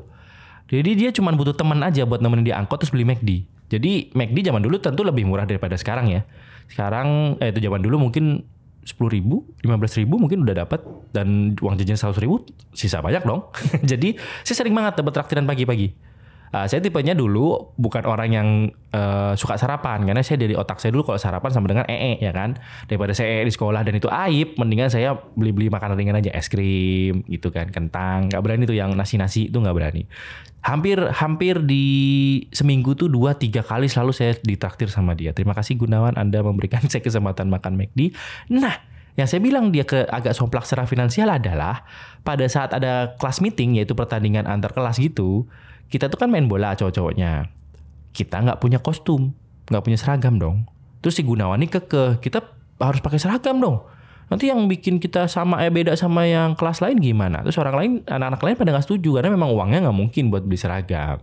Jadi 0.68 0.92
dia 0.98 1.10
cuma 1.14 1.32
butuh 1.32 1.54
teman 1.54 1.80
aja 1.82 2.04
buat 2.04 2.20
nemenin 2.20 2.52
dia 2.52 2.56
angkot 2.58 2.84
terus 2.84 2.92
beli 2.92 3.06
McD 3.06 3.56
jadi 3.66 4.14
McD 4.14 4.46
zaman 4.46 4.62
dulu 4.62 4.78
tentu 4.78 5.02
lebih 5.02 5.26
murah 5.26 5.50
daripada 5.50 5.74
sekarang 5.74 6.14
ya. 6.14 6.22
Sekarang 6.70 7.38
eh 7.42 7.50
itu 7.50 7.66
zaman 7.66 7.82
dulu 7.82 8.10
mungkin 8.10 8.46
sepuluh 8.86 9.18
ribu, 9.18 9.42
lima 9.66 9.82
belas 9.82 9.98
ribu 9.98 10.22
mungkin 10.22 10.46
udah 10.46 10.66
dapat 10.66 10.86
dan 11.10 11.58
uang 11.58 11.74
jajan 11.82 11.98
seratus 11.98 12.22
ribu 12.22 12.46
sisa 12.78 13.02
banyak 13.02 13.26
dong. 13.26 13.50
Jadi 13.92 14.14
saya 14.46 14.62
sering 14.62 14.78
banget 14.78 15.02
dapat 15.02 15.14
traktiran 15.18 15.46
pagi-pagi. 15.50 15.90
Uh, 16.56 16.72
saya 16.72 16.80
tipenya 16.80 17.12
dulu 17.12 17.76
bukan 17.76 18.08
orang 18.08 18.32
yang 18.32 18.48
uh, 18.96 19.36
suka 19.36 19.60
sarapan. 19.60 20.08
Karena 20.08 20.24
saya 20.24 20.40
dari 20.40 20.56
otak 20.56 20.80
saya 20.80 20.96
dulu 20.96 21.04
kalau 21.12 21.20
sarapan 21.20 21.52
sama 21.52 21.68
dengan 21.68 21.84
ee 21.92 22.16
ya 22.24 22.32
kan? 22.32 22.56
Daripada 22.88 23.12
saya 23.12 23.44
ee 23.44 23.44
di 23.44 23.52
sekolah 23.52 23.84
dan 23.84 24.00
itu 24.00 24.08
aib 24.08 24.56
mendingan 24.56 24.88
saya 24.88 25.20
beli-beli 25.36 25.68
makanan 25.68 26.00
ringan 26.00 26.16
aja 26.24 26.32
es 26.32 26.48
krim 26.48 27.28
gitu 27.28 27.52
kan 27.52 27.76
kentang. 27.76 28.32
Nggak 28.32 28.40
berani 28.40 28.64
tuh 28.64 28.78
yang 28.80 28.96
nasi-nasi 28.96 29.52
itu 29.52 29.58
nggak 29.60 29.76
berani. 29.76 30.08
Hampir 30.64 30.96
hampir 31.12 31.60
di 31.60 31.86
seminggu 32.56 32.96
tuh 32.96 33.12
dua 33.12 33.36
tiga 33.36 33.60
kali 33.60 33.92
selalu 33.92 34.16
saya 34.16 34.40
ditraktir 34.40 34.88
sama 34.88 35.12
dia. 35.12 35.36
Terima 35.36 35.52
kasih 35.52 35.76
Gunawan 35.76 36.16
Anda 36.16 36.40
memberikan 36.40 36.88
saya 36.92 37.04
kesempatan 37.04 37.52
makan 37.52 37.76
McD. 37.76 38.16
Nah 38.56 38.96
yang 39.20 39.28
saya 39.28 39.44
bilang 39.44 39.76
dia 39.76 39.84
ke 39.84 40.08
agak 40.08 40.32
somplak 40.32 40.64
secara 40.64 40.88
finansial 40.88 41.28
adalah 41.28 41.84
pada 42.24 42.48
saat 42.48 42.72
ada 42.72 43.16
kelas 43.20 43.44
meeting 43.44 43.76
yaitu 43.76 43.92
pertandingan 43.92 44.48
antar 44.48 44.72
kelas 44.72 45.04
gitu 45.04 45.48
kita 45.90 46.10
tuh 46.10 46.18
kan 46.18 46.30
main 46.32 46.50
bola 46.50 46.74
cowok-cowoknya. 46.74 47.50
Kita 48.16 48.42
nggak 48.42 48.60
punya 48.64 48.80
kostum, 48.80 49.36
nggak 49.70 49.84
punya 49.84 49.98
seragam 50.00 50.40
dong. 50.40 50.66
Terus 51.04 51.20
si 51.20 51.22
Gunawan 51.22 51.62
ini 51.62 51.70
keke, 51.70 52.18
kita 52.24 52.42
harus 52.82 53.00
pakai 53.04 53.20
seragam 53.22 53.62
dong. 53.62 53.86
Nanti 54.26 54.50
yang 54.50 54.66
bikin 54.66 54.98
kita 54.98 55.30
sama 55.30 55.62
eh 55.62 55.70
beda 55.70 55.94
sama 55.94 56.26
yang 56.26 56.58
kelas 56.58 56.82
lain 56.82 56.98
gimana? 56.98 57.46
Terus 57.46 57.62
orang 57.62 57.76
lain, 57.78 57.92
anak-anak 58.10 58.42
lain 58.42 58.56
pada 58.58 58.70
nggak 58.74 58.86
setuju 58.90 59.22
karena 59.22 59.30
memang 59.30 59.54
uangnya 59.54 59.86
nggak 59.86 59.98
mungkin 59.98 60.34
buat 60.34 60.42
beli 60.42 60.58
seragam. 60.58 61.22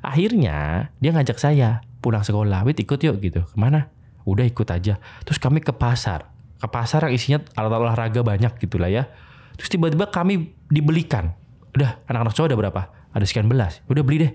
Akhirnya 0.00 0.88
dia 1.04 1.12
ngajak 1.12 1.36
saya 1.36 1.84
pulang 2.00 2.24
sekolah, 2.24 2.64
wit 2.64 2.80
ikut 2.80 2.96
yuk 2.96 3.20
gitu. 3.20 3.44
Ke 3.44 3.56
mana? 3.60 3.92
Udah 4.24 4.48
ikut 4.48 4.64
aja. 4.72 4.96
Terus 5.28 5.36
kami 5.36 5.60
ke 5.60 5.76
pasar. 5.76 6.32
Ke 6.56 6.68
pasar 6.68 7.08
yang 7.08 7.12
isinya 7.12 7.38
alat 7.56 7.76
olahraga 7.76 8.24
banyak 8.24 8.56
gitu 8.56 8.80
lah 8.80 8.88
ya. 8.88 9.04
Terus 9.60 9.68
tiba-tiba 9.68 10.08
kami 10.08 10.56
dibelikan. 10.72 11.36
Udah 11.76 12.02
anak-anak 12.10 12.34
cowok 12.34 12.48
ada 12.50 12.58
berapa? 12.58 12.82
ada 13.10 13.24
sekian 13.26 13.50
belas 13.50 13.82
udah 13.90 14.02
beli 14.06 14.18
deh 14.22 14.32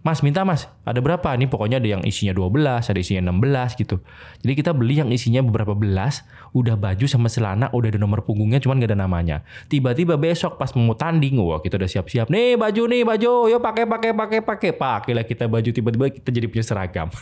Mas 0.00 0.24
minta 0.24 0.48
mas, 0.48 0.64
ada 0.88 0.96
berapa? 1.04 1.36
Ini 1.36 1.44
pokoknya 1.44 1.76
ada 1.76 1.84
yang 1.84 2.02
isinya 2.08 2.32
12, 2.32 2.88
ada 2.88 2.96
isinya 2.96 3.28
16 3.28 3.84
gitu. 3.84 4.00
Jadi 4.40 4.52
kita 4.56 4.72
beli 4.72 4.96
yang 4.96 5.12
isinya 5.12 5.44
beberapa 5.44 5.76
belas, 5.76 6.24
udah 6.56 6.72
baju 6.80 7.04
sama 7.04 7.28
celana, 7.28 7.68
udah 7.68 7.92
ada 7.92 8.00
nomor 8.00 8.24
punggungnya 8.24 8.64
cuman 8.64 8.80
gak 8.80 8.96
ada 8.96 8.98
namanya. 9.04 9.44
Tiba-tiba 9.68 10.16
besok 10.16 10.56
pas 10.56 10.72
mau 10.72 10.96
tanding, 10.96 11.36
wah 11.44 11.60
kita 11.60 11.76
udah 11.76 11.84
siap-siap. 11.84 12.32
Nih 12.32 12.56
baju 12.56 12.82
nih 12.88 13.04
baju, 13.04 13.52
yuk 13.52 13.60
pakai 13.60 13.84
pakai 13.84 14.10
pakai 14.16 14.70
pakai. 14.72 15.12
Lah 15.12 15.24
kita 15.28 15.44
baju 15.52 15.68
tiba-tiba 15.68 16.08
kita 16.08 16.32
jadi 16.32 16.46
punya 16.48 16.64
seragam. 16.64 17.12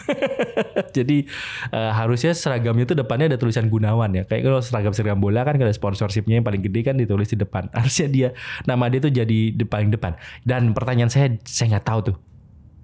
jadi 0.97 1.26
uh, 1.75 1.90
harusnya 1.99 2.30
seragamnya 2.30 2.87
tuh 2.87 2.94
depannya 2.94 3.35
ada 3.35 3.38
tulisan 3.42 3.66
Gunawan 3.66 4.14
ya. 4.14 4.23
Kayak 4.23 4.54
kalau 4.54 4.61
seragam 4.62 4.94
seragam 4.94 5.18
bola 5.18 5.42
kan 5.42 5.58
kalau 5.58 5.75
sponsorshipnya 5.75 6.38
yang 6.38 6.47
paling 6.47 6.62
gede 6.62 6.87
kan 6.87 6.94
ditulis 6.94 7.26
di 7.26 7.42
depan. 7.42 7.66
Harusnya 7.78 8.06
dia 8.06 8.28
nama 8.70 8.87
dia 8.87 9.02
tuh 9.02 9.11
jadi 9.11 9.50
di 9.50 9.64
paling 9.66 9.90
depan. 9.90 10.14
Dan 10.47 10.70
pertanyaan 10.78 11.11
saya 11.11 11.35
saya 11.42 11.75
nggak 11.75 11.87
tahu 11.90 12.00
tuh 12.14 12.27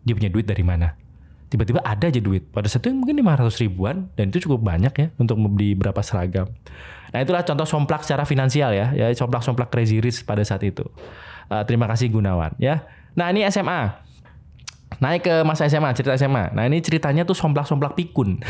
dia 0.04 0.14
punya 0.14 0.30
duit 0.30 0.44
dari 0.44 0.62
mana? 0.62 0.94
Tiba-tiba 1.48 1.80
ada 1.86 2.10
aja 2.10 2.20
duit. 2.20 2.50
Pada 2.50 2.66
saat 2.66 2.84
itu 2.84 2.94
mungkin 2.96 3.20
500 3.20 3.62
ribuan 3.62 4.10
dan 4.18 4.32
itu 4.32 4.44
cukup 4.48 4.64
banyak 4.64 4.94
ya 4.96 5.06
untuk 5.20 5.38
membeli 5.38 5.78
berapa 5.78 6.00
seragam. 6.02 6.50
Nah 7.14 7.22
itulah 7.22 7.46
contoh 7.46 7.62
somplak 7.62 8.02
secara 8.02 8.26
finansial 8.26 8.74
ya 8.74 8.90
ya 8.90 9.06
somplak-somplak 9.14 9.70
crazy 9.70 10.02
rich 10.02 10.26
pada 10.26 10.42
saat 10.42 10.66
itu. 10.66 10.82
Uh, 11.46 11.62
terima 11.62 11.86
kasih 11.86 12.10
Gunawan 12.10 12.58
ya. 12.58 12.82
Nah 13.14 13.30
ini 13.30 13.46
SMA 13.46 14.02
naik 14.98 15.26
ke 15.26 15.34
masa 15.42 15.66
SMA 15.66 15.90
cerita 15.90 16.14
SMA 16.14 16.54
nah 16.54 16.70
ini 16.70 16.78
ceritanya 16.82 17.22
tuh 17.22 17.38
somplak-somplak 17.38 17.94
pikun. 17.94 18.42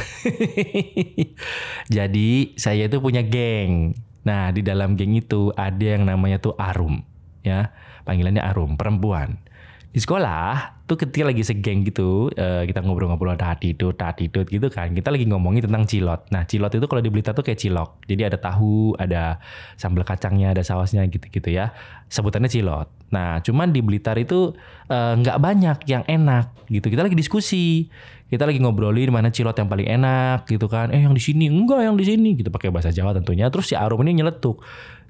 Jadi 1.97 2.57
saya 2.57 2.89
itu 2.89 3.05
punya 3.05 3.21
geng. 3.21 3.93
Nah 4.25 4.49
di 4.49 4.65
dalam 4.65 4.97
geng 4.97 5.13
itu 5.13 5.53
ada 5.61 5.85
yang 5.85 6.09
namanya 6.09 6.41
tuh 6.41 6.57
Arum 6.57 7.05
ya. 7.45 7.69
Panggilannya 8.09 8.41
Arum 8.41 8.81
perempuan. 8.81 9.45
Di 9.93 10.01
sekolah 10.01 10.74
tuh 10.85 11.01
ketika 11.01 11.33
lagi 11.33 11.41
segeng 11.41 11.81
gitu 11.81 12.29
uh, 12.29 12.63
kita 12.69 12.85
ngobrol-ngobrol 12.85 13.33
tadi 13.41 13.73
itu 13.73 13.97
tadi 13.97 14.29
itu 14.29 14.45
gitu 14.45 14.69
kan. 14.69 14.93
Kita 14.93 15.09
lagi 15.09 15.25
ngomongin 15.25 15.65
tentang 15.65 15.89
cilot. 15.89 16.29
Nah 16.29 16.45
cilot 16.45 16.77
itu 16.77 16.85
kalau 16.85 17.01
di 17.01 17.09
Blitar 17.09 17.33
tuh 17.33 17.41
kayak 17.41 17.57
cilok. 17.57 18.05
Jadi 18.05 18.23
ada 18.29 18.37
tahu 18.37 18.93
ada 19.01 19.41
sambal 19.81 20.05
kacangnya 20.05 20.53
ada 20.53 20.61
sausnya 20.61 21.01
gitu-gitu 21.09 21.49
ya. 21.49 21.73
Sebutannya 22.13 22.53
cilot. 22.53 22.93
Nah 23.17 23.41
cuman 23.41 23.73
di 23.73 23.81
Blitar 23.81 24.21
itu 24.21 24.53
eh, 24.93 25.13
nggak 25.17 25.37
uh, 25.37 25.41
banyak 25.41 25.79
yang 25.89 26.05
enak 26.05 26.53
gitu. 26.69 26.93
Kita 26.93 27.01
lagi 27.01 27.17
diskusi. 27.17 27.89
Kita 28.29 28.45
lagi 28.45 28.61
ngobrolin 28.61 29.09
mana 29.09 29.33
cilot 29.33 29.57
yang 29.57 29.73
paling 29.73 29.89
enak 29.89 30.45
gitu 30.45 30.69
kan. 30.69 30.93
Eh 30.93 31.01
yang 31.01 31.17
di 31.17 31.23
sini? 31.25 31.49
Enggak 31.49 31.81
yang 31.81 31.97
di 31.97 32.05
sini. 32.05 32.37
Gitu 32.37 32.53
pakai 32.53 32.69
bahasa 32.69 32.93
Jawa 32.93 33.17
tentunya. 33.17 33.49
Terus 33.49 33.73
si 33.73 33.75
Arum 33.79 34.05
ini 34.05 34.21
nyeletuk. 34.21 34.61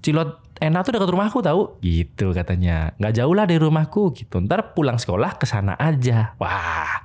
Cilot 0.04 0.43
enak 0.60 0.80
tuh 0.86 0.92
dekat 0.94 1.10
rumahku 1.10 1.38
tahu? 1.42 1.78
Gitu 1.82 2.34
katanya. 2.34 2.94
Nggak 3.00 3.14
jauh 3.18 3.34
lah 3.34 3.44
dari 3.48 3.60
rumahku 3.62 4.14
gitu. 4.14 4.38
Ntar 4.42 4.74
pulang 4.74 4.98
sekolah 5.00 5.38
ke 5.38 5.46
sana 5.46 5.74
aja. 5.78 6.34
Wah 6.38 7.04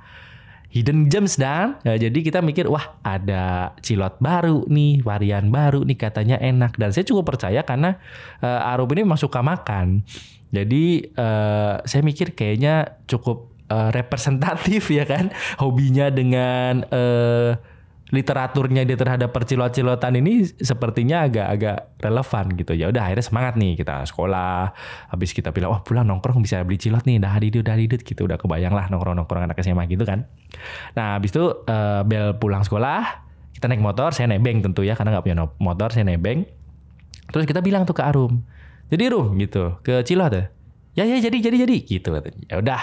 hidden 0.69 1.09
gems 1.09 1.35
dan. 1.35 1.81
Ya, 1.81 1.97
jadi 1.97 2.19
kita 2.21 2.39
mikir 2.45 2.69
wah 2.69 2.97
ada 3.01 3.73
cilot 3.81 4.21
baru 4.21 4.69
nih 4.69 5.01
varian 5.01 5.49
baru 5.49 5.81
nih 5.81 5.97
katanya 5.97 6.37
enak. 6.37 6.77
Dan 6.77 6.93
saya 6.93 7.05
cukup 7.05 7.35
percaya 7.35 7.65
karena 7.65 7.97
uh, 8.41 8.69
Arum 8.69 8.89
ini 8.93 9.05
memang 9.05 9.19
suka 9.19 9.41
makan. 9.41 10.05
Jadi 10.49 11.13
uh, 11.13 11.81
saya 11.85 12.01
mikir 12.01 12.33
kayaknya 12.33 13.01
cukup 13.05 13.53
uh, 13.69 13.89
representatif 13.93 14.89
ya 14.97 15.05
kan 15.05 15.33
hobinya 15.61 16.09
dengan 16.09 16.85
uh, 16.89 17.57
literaturnya 18.09 18.85
dia 18.89 18.97
terhadap 18.97 19.29
percilot-cilotan 19.29 20.17
ini 20.17 20.41
sepertinya 20.45 21.29
agak-agak 21.29 22.01
relevan 22.01 22.45
gitu. 22.57 22.73
Ya 22.73 22.89
udah 22.89 23.05
akhirnya 23.05 23.25
semangat 23.25 23.53
nih 23.55 23.77
kita 23.77 24.01
sekolah 24.09 24.73
habis 25.13 25.29
kita 25.31 25.53
bilang 25.53 25.77
wah 25.77 25.81
pulang 25.85 26.09
nongkrong 26.09 26.41
bisa 26.41 26.65
beli 26.65 26.81
cilot 26.81 27.05
nih 27.05 27.21
dah 27.21 27.37
didut 27.37 27.61
dah 27.61 27.77
didut 27.77 28.01
gitu. 28.01 28.25
Udah 28.25 28.41
kebayang 28.41 28.73
lah 28.73 28.89
nongkrong-nongkrong 28.89 29.45
anak 29.45 29.61
SMA 29.61 29.85
gitu 29.87 30.09
kan. 30.09 30.25
Nah 30.97 31.21
habis 31.21 31.29
itu 31.29 31.45
uh, 31.45 32.01
bel 32.01 32.33
pulang 32.41 32.65
sekolah 32.65 33.29
kita 33.53 33.69
naik 33.69 33.83
motor 33.83 34.15
saya 34.15 34.31
nebeng 34.31 34.63
tentu 34.65 34.81
ya 34.81 34.97
karena 34.97 35.19
nggak 35.19 35.25
punya 35.29 35.37
motor 35.61 35.93
saya 35.93 36.09
nebeng. 36.09 36.49
Terus 37.29 37.45
kita 37.45 37.61
bilang 37.61 37.85
tuh 37.85 37.93
ke 37.93 38.01
Arum 38.01 38.41
jadi 38.89 39.13
Rum 39.13 39.37
gitu 39.37 39.77
ke 39.85 40.01
Cilot 40.01 40.33
ya? 40.33 40.45
Ya 40.97 41.03
ya 41.05 41.21
jadi 41.21 41.37
jadi 41.37 41.57
jadi 41.63 41.75
gitu 41.85 42.09
ya 42.49 42.57
udah 42.59 42.81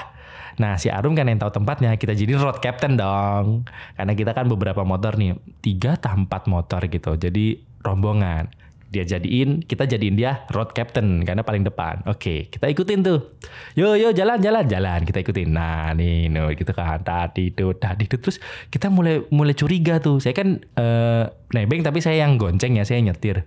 Nah 0.57 0.81
si 0.81 0.89
Arum 0.89 1.13
kan 1.13 1.29
yang 1.29 1.37
tahu 1.37 1.53
tempatnya 1.63 1.93
kita 1.97 2.17
jadi 2.17 2.37
road 2.41 2.59
captain 2.65 2.97
dong. 2.97 3.69
Karena 3.97 4.13
kita 4.17 4.33
kan 4.33 4.49
beberapa 4.49 4.83
motor 4.83 5.17
nih, 5.21 5.37
tiga 5.61 6.01
atau 6.01 6.17
empat 6.17 6.49
motor 6.49 6.85
gitu. 6.89 7.17
Jadi 7.17 7.61
rombongan. 7.85 8.66
Dia 8.87 9.03
jadiin 9.03 9.67
kita 9.67 9.83
jadiin 9.85 10.15
dia 10.15 10.47
road 10.55 10.71
captain 10.71 11.27
karena 11.27 11.43
paling 11.43 11.67
depan. 11.67 12.07
Oke 12.07 12.47
kita 12.47 12.71
ikutin 12.71 13.03
tuh. 13.03 13.35
Yo 13.75 13.99
yo 13.99 14.15
jalan 14.15 14.39
jalan 14.39 14.65
jalan. 14.71 15.03
Kita 15.03 15.21
ikutin. 15.27 15.51
Nah 15.51 15.91
nih 15.93 16.31
no 16.31 16.49
gitu 16.55 16.71
kan. 16.71 17.03
Tadi 17.03 17.51
tuh 17.51 17.75
tadi 17.75 18.07
tuh 18.07 18.23
terus 18.23 18.39
kita 18.71 18.87
mulai 18.87 19.27
mulai 19.35 19.59
curiga 19.59 19.99
tuh. 19.99 20.23
Saya 20.23 20.33
kan 20.39 20.63
uh, 20.79 21.25
nebeng 21.51 21.83
tapi 21.83 21.99
saya 21.99 22.23
yang 22.23 22.39
gonceng 22.39 22.79
ya 22.79 22.87
saya 22.87 23.03
nyetir. 23.03 23.43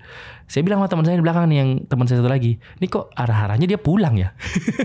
Saya 0.50 0.62
bilang 0.65 0.84
sama 0.84 0.91
teman 0.91 1.05
saya 1.08 1.17
di 1.17 1.24
belakang 1.24 1.46
nih 1.48 1.58
yang 1.62 1.69
teman 1.88 2.05
saya 2.10 2.19
satu 2.19 2.31
lagi 2.31 2.58
ini 2.60 2.86
kok 2.89 3.13
arah 3.15 3.48
arahnya 3.48 3.67
dia 3.69 3.79
pulang 3.79 4.19
ya? 4.19 4.36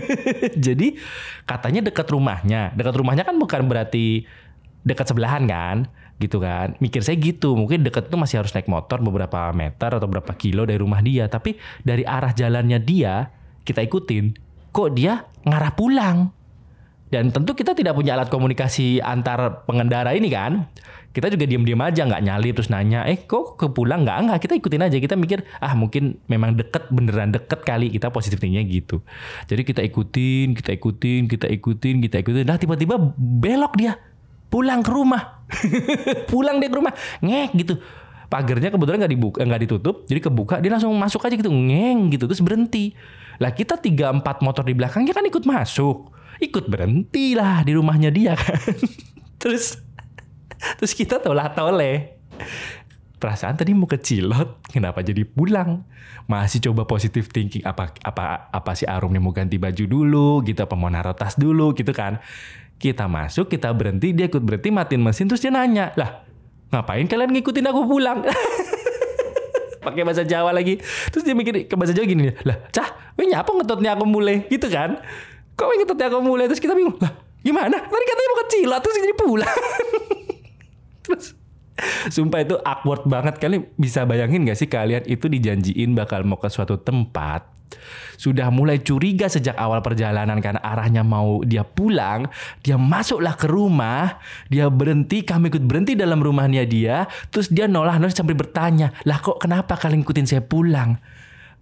Jadi 0.65 0.95
katanya 1.43 1.83
dekat 1.83 2.07
rumahnya. 2.07 2.71
Dekat 2.79 2.95
rumahnya 2.95 3.27
kan 3.27 3.35
bukan 3.35 3.67
berarti 3.67 4.23
dekat 4.85 5.09
sebelahan 5.09 5.49
kan 5.49 5.89
gitu 6.19 6.39
kan. 6.39 6.79
Mikir 6.79 7.03
saya 7.03 7.19
gitu 7.19 7.55
mungkin 7.59 7.83
deket 7.83 8.07
itu 8.07 8.15
masih 8.15 8.43
harus 8.43 8.51
naik 8.55 8.71
motor 8.71 9.03
beberapa 9.03 9.51
meter 9.51 9.99
atau 9.99 10.07
beberapa 10.07 10.31
kilo 10.35 10.63
dari 10.63 10.79
rumah 10.79 11.03
dia. 11.03 11.27
Tapi 11.27 11.59
dari 11.83 12.07
arah 12.07 12.31
jalannya 12.31 12.79
dia 12.79 13.29
kita 13.67 13.83
ikutin 13.83 14.35
kok 14.71 14.95
dia 14.95 15.27
ngarah 15.43 15.73
pulang? 15.75 16.17
Dan 17.05 17.29
tentu 17.29 17.53
kita 17.53 17.77
tidak 17.77 17.93
punya 17.95 18.17
alat 18.17 18.27
komunikasi 18.33 18.99
antar 18.99 19.63
pengendara 19.69 20.11
ini 20.17 20.27
kan. 20.27 20.67
Kita 21.15 21.31
juga 21.31 21.47
diam-diam 21.47 21.79
aja 21.79 22.03
nggak 22.03 22.23
nyali 22.27 22.51
terus 22.51 22.67
nanya 22.67 23.07
eh 23.07 23.23
kok 23.23 23.55
ke 23.55 23.71
pulang? 23.71 24.03
Nggak 24.03 24.17
nggak 24.27 24.39
kita 24.41 24.53
ikutin 24.59 24.83
aja. 24.83 24.97
Kita 24.99 25.15
mikir 25.15 25.47
ah 25.63 25.71
mungkin 25.71 26.19
memang 26.27 26.59
deket 26.59 26.91
beneran 26.91 27.31
deket 27.31 27.63
kali. 27.63 27.87
Kita 27.93 28.11
positif 28.11 28.43
tingginya 28.43 28.67
gitu. 28.67 28.99
Jadi 29.47 29.63
kita 29.63 29.79
ikutin 29.85 30.59
kita 30.59 30.75
ikutin 30.75 31.31
kita 31.31 31.47
ikutin 31.47 31.95
kita 32.03 32.15
ikutin. 32.19 32.43
Nah 32.43 32.59
tiba-tiba 32.59 32.99
belok 33.15 33.79
dia 33.79 33.95
pulang 34.55 34.79
ke 34.79 34.87
rumah. 34.95 35.43
Pulang 36.31 36.63
dia 36.63 36.71
ke 36.71 36.77
rumah. 36.79 36.95
Ngek 37.19 37.51
gitu. 37.59 37.75
Pagernya 38.31 38.71
kebetulan 38.71 39.03
nggak 39.03 39.11
dibuka 39.11 39.39
nggak 39.43 39.61
ditutup. 39.67 40.07
Jadi 40.07 40.19
kebuka 40.23 40.55
dia 40.63 40.71
langsung 40.71 40.95
masuk 40.95 41.27
aja 41.27 41.35
gitu. 41.35 41.51
Ngeng 41.51 42.15
gitu. 42.15 42.23
Terus 42.31 42.39
berhenti. 42.39 42.95
Lah 43.43 43.51
kita 43.51 43.75
tiga 43.75 44.15
empat 44.15 44.39
motor 44.39 44.63
di 44.63 44.71
belakangnya 44.71 45.11
kan 45.11 45.27
ikut 45.27 45.43
masuk. 45.43 46.07
Ikut 46.39 46.71
berhenti 46.71 47.35
lah 47.35 47.67
di 47.67 47.75
rumahnya 47.75 48.15
dia 48.15 48.39
kan. 48.39 48.55
Terus 49.43 49.75
terus 50.79 50.95
kita 50.95 51.19
tolah 51.19 51.51
toleh 51.51 52.15
perasaan 53.25 53.57
tadi 53.57 53.73
mau 53.73 53.89
kecilot 53.89 54.69
kenapa 54.69 55.01
jadi 55.01 55.25
pulang? 55.25 55.81
Masih 56.25 56.61
coba 56.69 56.89
positif 56.89 57.29
thinking 57.29 57.61
apa 57.61 57.93
apa 58.01 58.49
apa 58.49 58.71
si 58.73 58.85
Arum 58.89 59.13
nih 59.13 59.21
mau 59.21 59.33
ganti 59.33 59.61
baju 59.61 59.85
dulu 59.85 60.29
gitu 60.41 60.65
apa 60.65 60.73
mau 60.73 60.89
naruh 60.89 61.13
tas 61.13 61.37
dulu 61.37 61.77
gitu 61.77 61.93
kan 61.93 62.17
kita 62.75 63.07
masuk, 63.07 63.47
kita 63.47 63.71
berhenti, 63.71 64.11
dia 64.11 64.27
ikut 64.27 64.43
berhenti, 64.43 64.69
matiin 64.69 65.01
mesin, 65.01 65.25
terus 65.31 65.41
dia 65.41 65.51
nanya, 65.51 65.95
lah 65.95 66.23
ngapain 66.73 67.07
kalian 67.07 67.31
ngikutin 67.31 67.65
aku 67.71 67.87
pulang? 67.87 68.25
Pakai 69.85 70.01
bahasa 70.01 70.25
Jawa 70.25 70.49
lagi. 70.49 70.81
Terus 71.13 71.21
dia 71.21 71.37
mikir 71.37 71.69
ke 71.69 71.75
bahasa 71.77 71.93
Jawa 71.93 72.05
gini, 72.09 72.33
lah 72.43 72.57
cah, 72.73 73.15
wih 73.15 73.29
nyapa 73.29 73.47
ngetotnya 73.53 73.95
aku 73.95 74.05
mulai, 74.09 74.43
gitu 74.49 74.67
kan? 74.67 74.99
Kok 75.55 75.67
ngetotnya 75.71 76.11
aku 76.11 76.19
mulai? 76.19 76.51
Terus 76.51 76.59
kita 76.59 76.75
bingung, 76.75 76.99
lah 76.99 77.15
gimana? 77.45 77.77
Tadi 77.79 78.05
katanya 78.09 78.29
mau 78.29 78.39
kecil, 78.47 78.69
terus 78.81 78.95
jadi 78.99 79.15
pulang. 79.15 79.57
terus 81.05 81.37
Sumpah 82.07 82.39
itu 82.39 82.55
awkward 82.63 83.03
banget 83.03 83.35
Kalian 83.35 83.67
bisa 83.75 84.07
bayangin 84.07 84.47
gak 84.47 84.55
sih 84.55 84.71
kalian 84.71 85.03
itu 85.11 85.27
dijanjiin 85.27 85.91
bakal 85.91 86.23
mau 86.23 86.39
ke 86.39 86.47
suatu 86.47 86.79
tempat 86.79 87.54
sudah 88.15 88.47
mulai 88.49 88.79
curiga 88.81 89.27
sejak 89.27 89.55
awal 89.59 89.83
perjalanan 89.83 90.39
karena 90.39 90.63
arahnya 90.63 91.03
mau 91.03 91.43
dia 91.43 91.67
pulang, 91.67 92.27
dia 92.63 92.79
masuklah 92.79 93.35
ke 93.35 93.45
rumah, 93.45 94.19
dia 94.47 94.71
berhenti, 94.71 95.21
kami 95.21 95.51
ikut 95.51 95.63
berhenti 95.63 95.93
dalam 95.93 96.23
rumahnya 96.23 96.63
dia, 96.63 97.05
terus 97.29 97.51
dia 97.51 97.67
nolak 97.67 97.99
nolak 97.99 98.15
sampai 98.15 98.35
bertanya, 98.35 98.95
lah 99.03 99.19
kok 99.19 99.37
kenapa 99.43 99.75
kalian 99.75 100.01
ikutin 100.01 100.27
saya 100.27 100.43
pulang? 100.43 100.97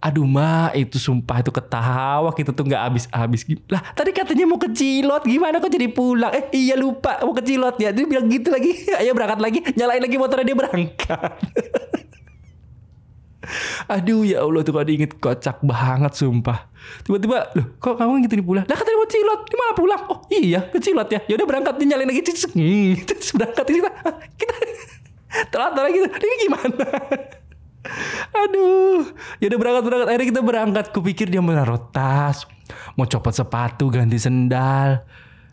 Aduh 0.04 0.28
ma 0.28 0.68
itu 0.76 1.00
sumpah 1.00 1.40
itu 1.40 1.48
ketawa 1.48 2.28
kita 2.36 2.52
tuh 2.52 2.68
nggak 2.68 2.82
habis-habis 2.92 3.48
lah 3.72 3.80
tadi 3.96 4.12
katanya 4.12 4.44
mau 4.44 4.60
ke 4.60 4.68
Cilot 4.68 5.24
gimana 5.24 5.64
kok 5.64 5.72
jadi 5.72 5.88
pulang? 5.88 6.28
Eh 6.28 6.52
iya 6.52 6.76
lupa 6.76 7.24
mau 7.24 7.32
ke 7.32 7.40
Cilot. 7.40 7.80
Ya 7.80 7.88
dia 7.88 8.04
bilang 8.04 8.28
gitu 8.28 8.52
lagi. 8.52 8.84
Ayo 9.00 9.16
berangkat 9.16 9.40
lagi 9.40 9.64
nyalain 9.72 10.04
lagi 10.04 10.20
motornya 10.20 10.44
dia 10.44 10.58
berangkat 10.60 11.40
Aduh 13.88 14.24
ya 14.24 14.42
Allah 14.42 14.60
tuh 14.64 14.72
kalau 14.72 14.86
diinget 14.86 15.16
kocak 15.20 15.60
banget 15.64 16.12
sumpah. 16.16 16.68
Tiba-tiba, 17.04 17.48
loh 17.56 17.66
kok 17.80 17.96
kamu 17.96 18.28
gitu 18.28 18.44
pulang? 18.44 18.64
Lah 18.68 18.76
katanya 18.76 18.98
mau 19.00 19.08
cilot, 19.08 19.40
di 19.48 19.56
mana 19.56 19.72
pulang? 19.72 20.02
Oh 20.12 20.20
iya 20.28 20.60
ke 20.68 20.78
cilot 20.80 21.08
ya. 21.08 21.20
Ya 21.28 21.34
udah 21.40 21.46
berangkat 21.48 21.74
nyalain 21.80 22.08
lagi 22.08 22.22
hmm, 22.24 23.04
terus 23.08 23.30
berangkat 23.32 23.66
kita 23.68 23.90
kita 24.36 24.56
telat-telat 25.52 25.90
gitu. 25.92 26.08
Ini 26.08 26.36
gimana? 26.48 26.86
Aduh, 28.44 29.12
ya 29.40 29.46
udah 29.52 29.58
berangkat 29.60 29.82
berangkat. 29.84 30.06
Akhirnya 30.08 30.28
kita 30.32 30.42
berangkat. 30.42 30.84
Kupikir 30.92 31.26
dia 31.28 31.44
menaruh 31.44 31.80
tas, 31.92 32.48
mau 32.96 33.04
copot 33.04 33.32
sepatu, 33.32 33.92
ganti 33.92 34.16
sendal. 34.16 35.04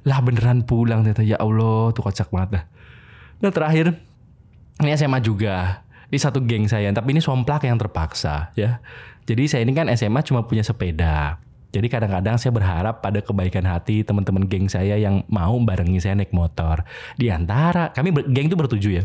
Lah 0.08 0.20
beneran 0.24 0.63
pulang 0.63 1.04
ternyata. 1.04 1.24
Ya 1.24 1.38
Allah, 1.38 1.92
tuh 1.92 2.02
kocak 2.08 2.32
banget 2.32 2.50
dah. 2.60 2.63
Nah 3.42 3.52
terakhir, 3.52 3.98
ini 4.80 4.89
SMA 4.96 5.20
juga 5.22 5.86
di 6.12 6.17
satu 6.19 6.43
geng 6.43 6.67
saya, 6.67 6.91
tapi 6.91 7.15
ini 7.15 7.24
somplak 7.24 7.63
yang 7.63 7.80
terpaksa 7.80 8.52
ya. 8.60 8.84
Jadi 9.24 9.47
saya 9.47 9.62
ini 9.63 9.71
kan 9.71 9.88
SMA 9.95 10.21
cuma 10.28 10.43
punya 10.43 10.62
sepeda. 10.62 11.39
Jadi 11.71 11.88
kadang-kadang 11.88 12.36
saya 12.36 12.52
berharap 12.52 13.00
pada 13.00 13.24
kebaikan 13.24 13.63
hati 13.63 14.04
teman-teman 14.04 14.43
geng 14.43 14.67
saya 14.67 15.00
yang 15.00 15.24
mau 15.32 15.56
barengi 15.63 16.04
saya 16.04 16.19
naik 16.19 16.36
motor. 16.36 16.84
Di 17.15 17.32
antara 17.32 17.95
kami 17.95 18.12
ber, 18.12 18.28
geng 18.28 18.52
itu 18.52 18.60
bertujuh 18.60 18.91
ya. 18.91 19.04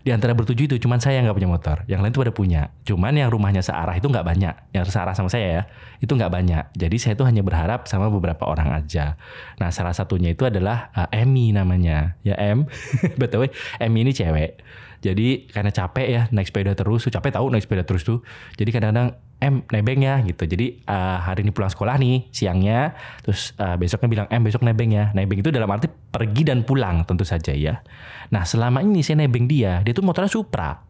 Di 0.00 0.08
antara 0.08 0.32
bertujuh 0.32 0.64
itu 0.64 0.76
cuman 0.80 0.96
saya 1.04 1.20
yang 1.20 1.28
nggak 1.28 1.36
punya 1.36 1.50
motor, 1.52 1.76
yang 1.84 2.00
lain 2.00 2.16
itu 2.16 2.24
pada 2.24 2.32
punya. 2.32 2.62
Cuman 2.88 3.12
yang 3.12 3.28
rumahnya 3.28 3.60
searah 3.60 3.92
itu 3.92 4.08
nggak 4.08 4.24
banyak, 4.24 4.54
yang 4.72 4.88
searah 4.88 5.12
sama 5.12 5.28
saya 5.28 5.46
ya, 5.60 5.62
itu 6.00 6.08
nggak 6.08 6.32
banyak. 6.32 6.64
Jadi 6.72 6.96
saya 6.96 7.12
itu 7.12 7.28
hanya 7.28 7.44
berharap 7.44 7.84
sama 7.84 8.08
beberapa 8.08 8.48
orang 8.48 8.72
aja. 8.72 9.20
Nah 9.60 9.68
salah 9.68 9.92
satunya 9.92 10.32
itu 10.32 10.48
adalah 10.48 10.88
uh, 10.96 11.12
namanya, 11.52 12.16
ya 12.24 12.40
Em. 12.40 12.64
Betul, 13.20 13.52
Emmy 13.76 14.08
ini 14.08 14.16
cewek. 14.16 14.64
Jadi 15.00 15.48
karena 15.48 15.72
capek 15.72 16.06
ya 16.06 16.22
naik 16.28 16.52
sepeda 16.52 16.76
terus, 16.76 17.08
tuh 17.08 17.12
capek 17.12 17.40
tahu 17.40 17.48
naik 17.48 17.64
sepeda 17.64 17.88
terus 17.88 18.04
tuh. 18.04 18.20
Jadi 18.60 18.68
kadang-kadang 18.68 19.16
em 19.40 19.64
nebeng 19.72 20.04
ya 20.04 20.20
gitu. 20.20 20.44
Jadi 20.44 20.84
uh, 20.84 21.18
hari 21.24 21.48
ini 21.48 21.50
pulang 21.56 21.72
sekolah 21.72 21.96
nih 21.96 22.28
siangnya, 22.28 22.92
terus 23.24 23.56
uh, 23.56 23.80
besoknya 23.80 24.08
bilang 24.12 24.26
em 24.28 24.44
besok 24.44 24.60
nebeng 24.60 24.92
ya. 24.92 25.08
Nebeng 25.16 25.40
itu 25.40 25.48
dalam 25.48 25.72
arti 25.72 25.88
pergi 25.88 26.44
dan 26.44 26.68
pulang 26.68 27.08
tentu 27.08 27.24
saja 27.24 27.56
ya. 27.56 27.80
Nah 28.28 28.44
selama 28.44 28.84
ini 28.84 29.00
saya 29.00 29.24
nebeng 29.24 29.48
dia, 29.48 29.80
dia 29.80 29.96
tuh 29.96 30.04
motornya 30.04 30.28
Supra, 30.28 30.84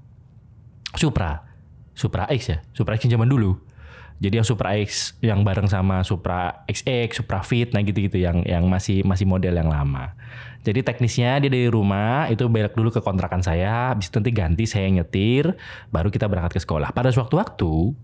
Supra, 0.98 1.46
Supra 1.94 2.26
X 2.34 2.40
ya, 2.50 2.58
Supra 2.74 2.98
X 2.98 3.06
yang 3.06 3.22
zaman 3.22 3.30
dulu. 3.30 3.70
Jadi 4.20 4.36
yang 4.36 4.44
Supra 4.44 4.76
X 4.76 5.16
yang 5.24 5.40
bareng 5.46 5.64
sama 5.64 6.04
Supra 6.04 6.68
XX, 6.68 7.08
Supra 7.08 7.40
Fit, 7.40 7.72
nah 7.72 7.80
gitu-gitu 7.80 8.20
yang 8.20 8.44
yang 8.44 8.68
masih 8.68 9.00
masih 9.00 9.24
model 9.24 9.56
yang 9.56 9.72
lama. 9.72 10.12
Jadi 10.60 10.84
teknisnya 10.84 11.40
dia 11.40 11.48
dari 11.48 11.72
rumah 11.72 12.28
itu 12.28 12.44
belok 12.44 12.76
dulu 12.76 12.92
ke 12.92 13.00
kontrakan 13.00 13.40
saya, 13.40 13.96
habis 13.96 14.12
itu 14.12 14.20
nanti 14.20 14.32
ganti 14.36 14.64
saya 14.68 14.92
nyetir, 14.92 15.56
baru 15.88 16.12
kita 16.12 16.28
berangkat 16.28 16.56
ke 16.56 16.60
sekolah. 16.60 16.92
Pada 16.92 17.08
suatu 17.08 17.40
waktu, 17.40 17.96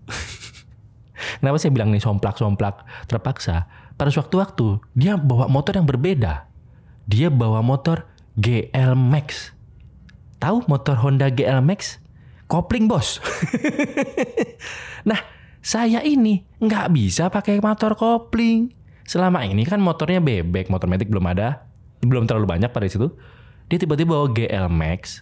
kenapa 1.41 1.61
saya 1.61 1.69
bilang 1.69 1.93
nih 1.93 2.01
somplak-somplak 2.01 2.81
terpaksa? 3.05 3.69
Pada 3.93 4.09
suatu 4.09 4.41
waktu 4.41 4.81
dia 4.97 5.17
bawa 5.17 5.45
motor 5.45 5.77
yang 5.77 5.85
berbeda. 5.85 6.49
Dia 7.05 7.29
bawa 7.29 7.61
motor 7.61 8.09
GL 8.41 8.97
Max. 8.97 9.53
Tahu 10.41 10.65
motor 10.65 10.97
Honda 11.01 11.29
GL 11.29 11.61
Max? 11.61 12.01
Kopling 12.49 12.89
bos. 12.89 13.19
nah, 15.09 15.19
saya 15.61 15.99
ini 16.01 16.45
nggak 16.57 16.87
bisa 16.93 17.29
pakai 17.29 17.61
motor 17.61 17.93
kopling. 17.93 18.73
Selama 19.07 19.43
ini 19.45 19.63
kan 19.63 19.79
motornya 19.79 20.19
bebek, 20.19 20.71
motor 20.71 20.87
metik 20.87 21.07
belum 21.07 21.31
ada, 21.31 21.66
belum 22.03 22.29
terlalu 22.29 22.47
banyak 22.57 22.69
pada 22.69 22.87
situ. 22.89 23.13
Dia 23.67 23.77
tiba-tiba 23.81 24.15
bawa 24.15 24.31
GL 24.31 24.67
Max, 24.71 25.21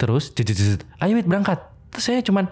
terus 0.00 0.32
jejet 0.32 0.84
ayo 0.98 1.12
mit 1.12 1.28
berangkat. 1.28 1.60
Terus 1.92 2.04
saya 2.08 2.20
cuman 2.24 2.48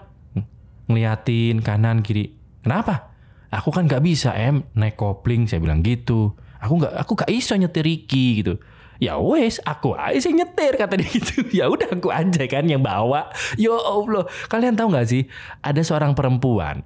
ngeliatin 0.85 1.65
kanan 1.65 2.05
kiri. 2.05 2.37
Kenapa? 2.61 3.09
Aku 3.49 3.73
kan 3.73 3.89
nggak 3.89 4.05
bisa 4.05 4.31
em 4.37 4.63
naik 4.77 4.95
kopling, 4.95 5.49
saya 5.49 5.59
bilang 5.59 5.81
gitu. 5.81 6.37
Aku 6.61 6.77
nggak, 6.77 6.93
aku 6.93 7.11
gak 7.17 7.31
iso 7.33 7.57
nyetir 7.57 7.81
Ricky 7.81 8.45
gitu 8.45 8.61
ya 9.01 9.17
wes 9.17 9.57
aku 9.65 9.97
aja 9.97 10.21
sih 10.21 10.29
nyetir 10.29 10.77
kata 10.77 10.93
dia 10.93 11.09
gitu 11.09 11.41
ya 11.57 11.65
udah 11.65 11.89
aku 11.97 12.13
aja 12.13 12.45
kan 12.45 12.69
yang 12.69 12.85
bawa 12.85 13.33
ya 13.57 13.73
allah 13.73 14.29
kalian 14.45 14.77
tahu 14.77 14.93
nggak 14.93 15.09
sih 15.09 15.25
ada 15.65 15.81
seorang 15.81 16.13
perempuan 16.13 16.85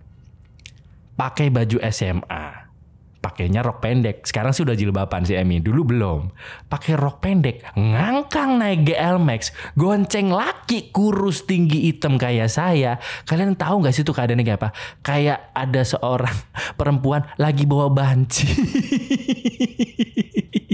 pakai 1.19 1.51
baju 1.51 1.83
SMA 1.91 2.54
pakainya 3.25 3.65
rok 3.65 3.81
pendek. 3.81 4.21
Sekarang 4.21 4.53
sih 4.53 4.61
udah 4.61 4.77
jilbaban 4.77 5.25
si 5.25 5.33
Emi. 5.33 5.57
Dulu 5.57 5.81
belum. 5.81 6.29
Pakai 6.69 6.93
rok 6.93 7.25
pendek, 7.25 7.65
ngangkang 7.73 8.61
naik 8.61 8.85
GL 8.85 9.17
Max, 9.17 9.49
gonceng 9.73 10.29
laki 10.29 10.93
kurus 10.93 11.49
tinggi 11.49 11.89
hitam 11.89 12.21
kayak 12.21 12.53
saya. 12.53 13.01
Kalian 13.25 13.57
tahu 13.57 13.81
nggak 13.81 13.97
sih 13.97 14.05
tuh 14.05 14.13
keadaannya 14.13 14.45
kayak 14.45 14.61
apa? 14.61 14.69
Kayak 15.01 15.49
ada 15.57 15.81
seorang 15.81 16.37
perempuan 16.79 17.25
lagi 17.41 17.65
bawa 17.65 17.89
banci. 17.89 18.45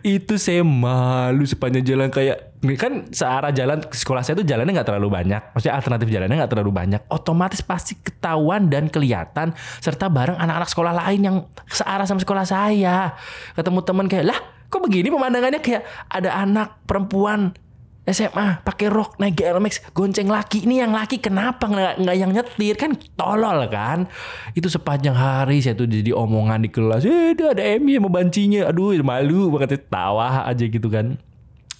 itu 0.00 0.34
saya 0.40 0.64
malu 0.64 1.44
sepanjang 1.44 1.84
jalan 1.84 2.08
kayak 2.08 2.52
kan 2.78 3.10
searah 3.10 3.50
jalan 3.50 3.82
sekolah 3.82 4.22
saya 4.22 4.38
itu 4.38 4.46
jalannya 4.46 4.72
nggak 4.72 4.88
terlalu 4.88 5.08
banyak. 5.12 5.42
Maksudnya 5.52 5.74
alternatif 5.74 6.08
jalannya 6.08 6.36
nggak 6.38 6.52
terlalu 6.52 6.72
banyak. 6.72 7.00
Otomatis 7.10 7.60
pasti 7.60 7.98
ketahuan 7.98 8.70
dan 8.70 8.86
kelihatan 8.86 9.52
serta 9.82 10.06
bareng 10.06 10.38
anak-anak 10.38 10.70
sekolah 10.70 10.92
lain 11.04 11.20
yang 11.20 11.36
searah 11.66 12.06
sama 12.06 12.22
sekolah 12.22 12.44
saya. 12.46 13.12
Ketemu 13.58 13.80
teman 13.82 14.06
kayak 14.06 14.26
lah 14.30 14.38
kok 14.70 14.80
begini 14.80 15.10
pemandangannya? 15.10 15.60
Kayak 15.60 15.84
ada 16.08 16.30
anak 16.38 16.80
perempuan 16.86 17.52
SMA 18.02 18.66
pakai 18.66 18.90
rok 18.90 19.22
naik 19.22 19.38
GLMX 19.38 19.94
gonceng 19.94 20.26
laki. 20.26 20.66
Ini 20.66 20.86
yang 20.86 20.90
laki 20.90 21.22
kenapa 21.22 21.70
nggak 21.70 22.02
nggak 22.02 22.16
yang 22.18 22.30
nyetir? 22.34 22.74
Kan 22.74 22.98
tolol 23.14 23.62
kan? 23.70 24.10
Itu 24.58 24.66
sepanjang 24.66 25.14
hari 25.14 25.62
saya 25.62 25.78
tuh 25.78 25.86
jadi 25.86 26.10
omongan 26.10 26.66
di 26.66 26.70
kelas. 26.74 27.06
Eh 27.06 27.38
ada 27.38 27.62
Emi 27.62 27.94
sama 27.94 28.10
bancinya. 28.10 28.66
Aduh 28.74 28.98
malu 29.06 29.54
banget 29.54 29.86
tawa 29.86 30.42
aja 30.50 30.66
gitu 30.66 30.90
kan. 30.90 31.14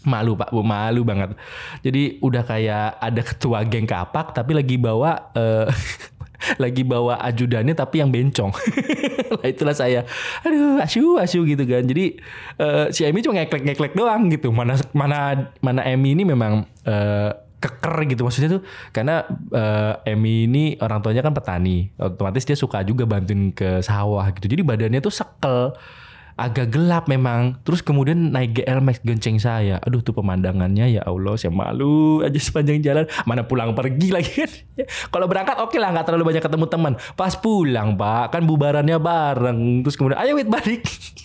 Malu 0.06 0.38
pak. 0.38 0.54
Bu 0.54 0.62
malu 0.62 1.02
banget. 1.02 1.35
Jadi 1.82 2.22
udah 2.22 2.42
kayak 2.46 3.02
ada 3.02 3.22
ketua 3.26 3.66
geng 3.66 3.90
kapak 3.90 4.30
tapi 4.30 4.54
lagi 4.54 4.78
bawa 4.78 5.35
uh, 5.35 5.66
lagi 6.57 6.83
bawa 6.83 7.20
ajudannya 7.28 7.74
tapi 7.76 8.00
yang 8.00 8.11
bencong. 8.11 8.52
lah 9.38 9.46
itulah 9.46 9.76
saya. 9.76 10.05
Aduh, 10.42 10.83
asu 10.83 11.18
asu 11.18 11.44
gitu 11.46 11.64
kan. 11.64 11.85
Jadi 11.85 12.18
uh, 12.59 12.90
si 12.90 13.07
Emi 13.07 13.22
cuma 13.24 13.38
ngeklek-ngeklek 13.40 13.94
doang 13.94 14.31
gitu. 14.31 14.50
Mana 14.50 14.78
mana 14.92 15.50
mana 15.62 15.81
Emi 15.87 16.14
ini 16.14 16.26
memang 16.26 16.66
uh, 16.87 17.31
keker 17.62 18.11
gitu 18.11 18.26
maksudnya 18.26 18.59
tuh 18.59 18.62
karena 18.90 19.22
uh, 19.55 20.02
Emi 20.02 20.50
ini 20.50 20.74
orang 20.83 20.98
tuanya 20.98 21.22
kan 21.22 21.31
petani 21.31 21.94
otomatis 21.94 22.42
dia 22.42 22.59
suka 22.59 22.83
juga 22.83 23.07
bantuin 23.07 23.55
ke 23.55 23.78
sawah 23.87 24.26
gitu 24.35 24.50
jadi 24.50 24.66
badannya 24.66 24.98
tuh 24.98 25.14
sekel 25.14 25.70
agak 26.42 26.74
gelap 26.74 27.07
memang. 27.07 27.62
Terus 27.62 27.81
kemudian 27.81 28.35
naik 28.35 28.59
GL 28.59 28.83
Max 28.83 28.98
gonceng 29.07 29.38
saya. 29.38 29.78
Aduh 29.87 30.02
tuh 30.02 30.12
pemandangannya 30.12 30.98
ya 30.98 31.02
Allah 31.07 31.38
saya 31.38 31.55
malu 31.55 32.20
aja 32.26 32.38
sepanjang 32.38 32.83
jalan. 32.83 33.05
Mana 33.22 33.46
pulang 33.46 33.72
pergi 33.78 34.11
lagi 34.11 34.42
kan. 34.42 34.50
Kalau 35.14 35.31
berangkat 35.31 35.62
oke 35.62 35.70
okay 35.70 35.78
lah 35.78 35.94
nggak 35.94 36.07
terlalu 36.11 36.35
banyak 36.35 36.42
ketemu 36.42 36.66
teman. 36.66 36.92
Pas 37.14 37.33
pulang 37.38 37.94
pak 37.94 38.35
kan 38.35 38.42
bubarannya 38.42 38.98
bareng. 38.98 39.87
Terus 39.87 39.94
kemudian 39.94 40.18
ayo 40.18 40.35
wait 40.35 40.50
balik. 40.50 40.83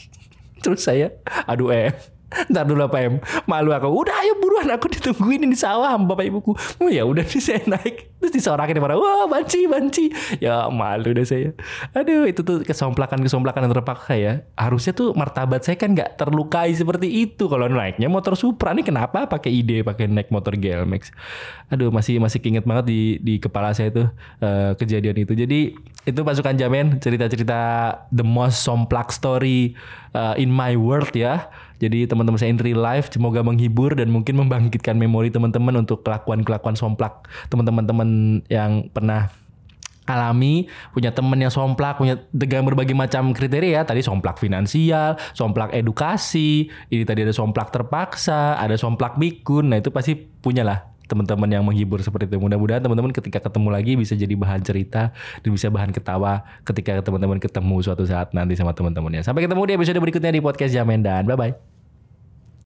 Terus 0.64 0.82
saya 0.82 1.14
aduh 1.46 1.70
eh 1.70 1.94
Ntar 2.28 2.68
dulu 2.68 2.84
apa 2.84 2.98
em 3.00 3.24
Malu 3.48 3.72
aku 3.72 3.88
Udah 3.88 4.20
ayo 4.20 4.36
buruan 4.36 4.68
aku 4.68 4.92
ditungguin 4.92 5.48
di 5.48 5.56
sawah 5.56 5.96
sama 5.96 6.12
bapak 6.12 6.28
ibuku 6.28 6.52
Oh 6.84 6.92
ya 6.92 7.08
udah 7.08 7.24
nih 7.32 7.40
saya 7.40 7.64
naik 7.64 8.17
Terus 8.18 8.34
disorakin 8.34 8.82
para 8.82 8.98
Wah 8.98 9.30
banci 9.30 9.70
banci. 9.70 10.10
Ya 10.42 10.66
malu 10.68 11.14
deh 11.14 11.24
saya. 11.24 11.54
Aduh 11.94 12.26
itu 12.26 12.42
tuh 12.42 12.66
kesomplakan-kesomplakan 12.66 13.70
yang 13.70 13.74
terpaksa 13.74 14.14
ya. 14.18 14.34
Harusnya 14.58 14.98
tuh 14.98 15.14
martabat 15.14 15.62
saya 15.62 15.78
kan 15.78 15.94
gak 15.94 16.18
terlukai 16.18 16.74
seperti 16.74 17.30
itu. 17.30 17.46
Kalau 17.46 17.70
naiknya 17.70 18.10
motor 18.10 18.34
Supra 18.34 18.74
nih 18.74 18.86
kenapa 18.86 19.30
pakai 19.30 19.54
ide 19.54 19.86
pakai 19.86 20.10
naik 20.10 20.30
motor 20.30 20.54
GLMX 20.58 21.14
Aduh 21.74 21.94
masih 21.94 22.18
masih 22.18 22.42
keinget 22.42 22.66
banget 22.66 22.90
di 22.90 23.02
di 23.22 23.38
kepala 23.38 23.76
saya 23.76 23.94
tuh 23.94 24.08
uh, 24.42 24.74
kejadian 24.80 25.18
itu. 25.22 25.34
Jadi 25.38 25.60
itu 26.08 26.20
pasukan 26.24 26.56
jamin 26.56 27.04
cerita-cerita 27.04 27.60
the 28.16 28.24
most 28.24 28.64
somplak 28.64 29.12
story 29.12 29.76
uh, 30.16 30.34
in 30.40 30.48
my 30.48 30.80
world 30.80 31.12
ya. 31.12 31.52
Jadi 31.78 32.10
teman-teman 32.10 32.42
saya 32.42 32.50
in 32.50 32.58
real 32.58 32.82
life 32.82 33.14
semoga 33.14 33.46
menghibur 33.46 33.94
dan 33.94 34.10
mungkin 34.10 34.34
membangkitkan 34.40 34.98
memori 34.98 35.30
teman-teman 35.30 35.86
untuk 35.86 36.02
kelakuan-kelakuan 36.02 36.74
somplak 36.74 37.30
teman-teman 37.54 37.86
yang 38.48 38.92
pernah 38.92 39.30
alami, 40.08 40.72
punya 40.96 41.12
teman 41.12 41.38
yang 41.38 41.52
somplak, 41.52 42.00
punya 42.00 42.18
dengan 42.32 42.64
berbagai 42.64 42.96
macam 42.96 43.36
kriteria. 43.36 43.84
Tadi 43.84 44.02
somplak 44.02 44.40
finansial, 44.40 45.20
somplak 45.36 45.76
edukasi, 45.76 46.72
ini 46.90 47.04
tadi 47.04 47.28
ada 47.28 47.36
somplak 47.36 47.70
terpaksa, 47.70 48.56
ada 48.58 48.80
somplak 48.80 49.20
bikun. 49.20 49.76
Nah 49.76 49.78
itu 49.84 49.92
pasti 49.92 50.16
punya 50.16 50.64
lah 50.64 50.88
teman-teman 51.08 51.48
yang 51.48 51.64
menghibur 51.64 52.04
seperti 52.04 52.28
itu. 52.28 52.40
Mudah-mudahan 52.40 52.84
teman-teman 52.84 53.12
ketika 53.16 53.40
ketemu 53.40 53.70
lagi 53.72 53.92
bisa 53.96 54.14
jadi 54.16 54.36
bahan 54.36 54.64
cerita 54.64 55.16
dan 55.44 55.50
bisa 55.50 55.72
bahan 55.72 55.92
ketawa 55.96 56.44
ketika 56.68 57.00
teman-teman 57.04 57.40
ketemu 57.40 57.76
suatu 57.84 58.04
saat 58.04 58.36
nanti 58.36 58.60
sama 58.60 58.76
teman-temannya. 58.76 59.24
Sampai 59.24 59.48
ketemu 59.48 59.64
di 59.68 59.74
episode 59.76 60.00
berikutnya 60.00 60.32
di 60.36 60.44
podcast 60.44 60.76
Jamen 60.76 61.04
dan 61.04 61.24
bye-bye. 61.28 61.77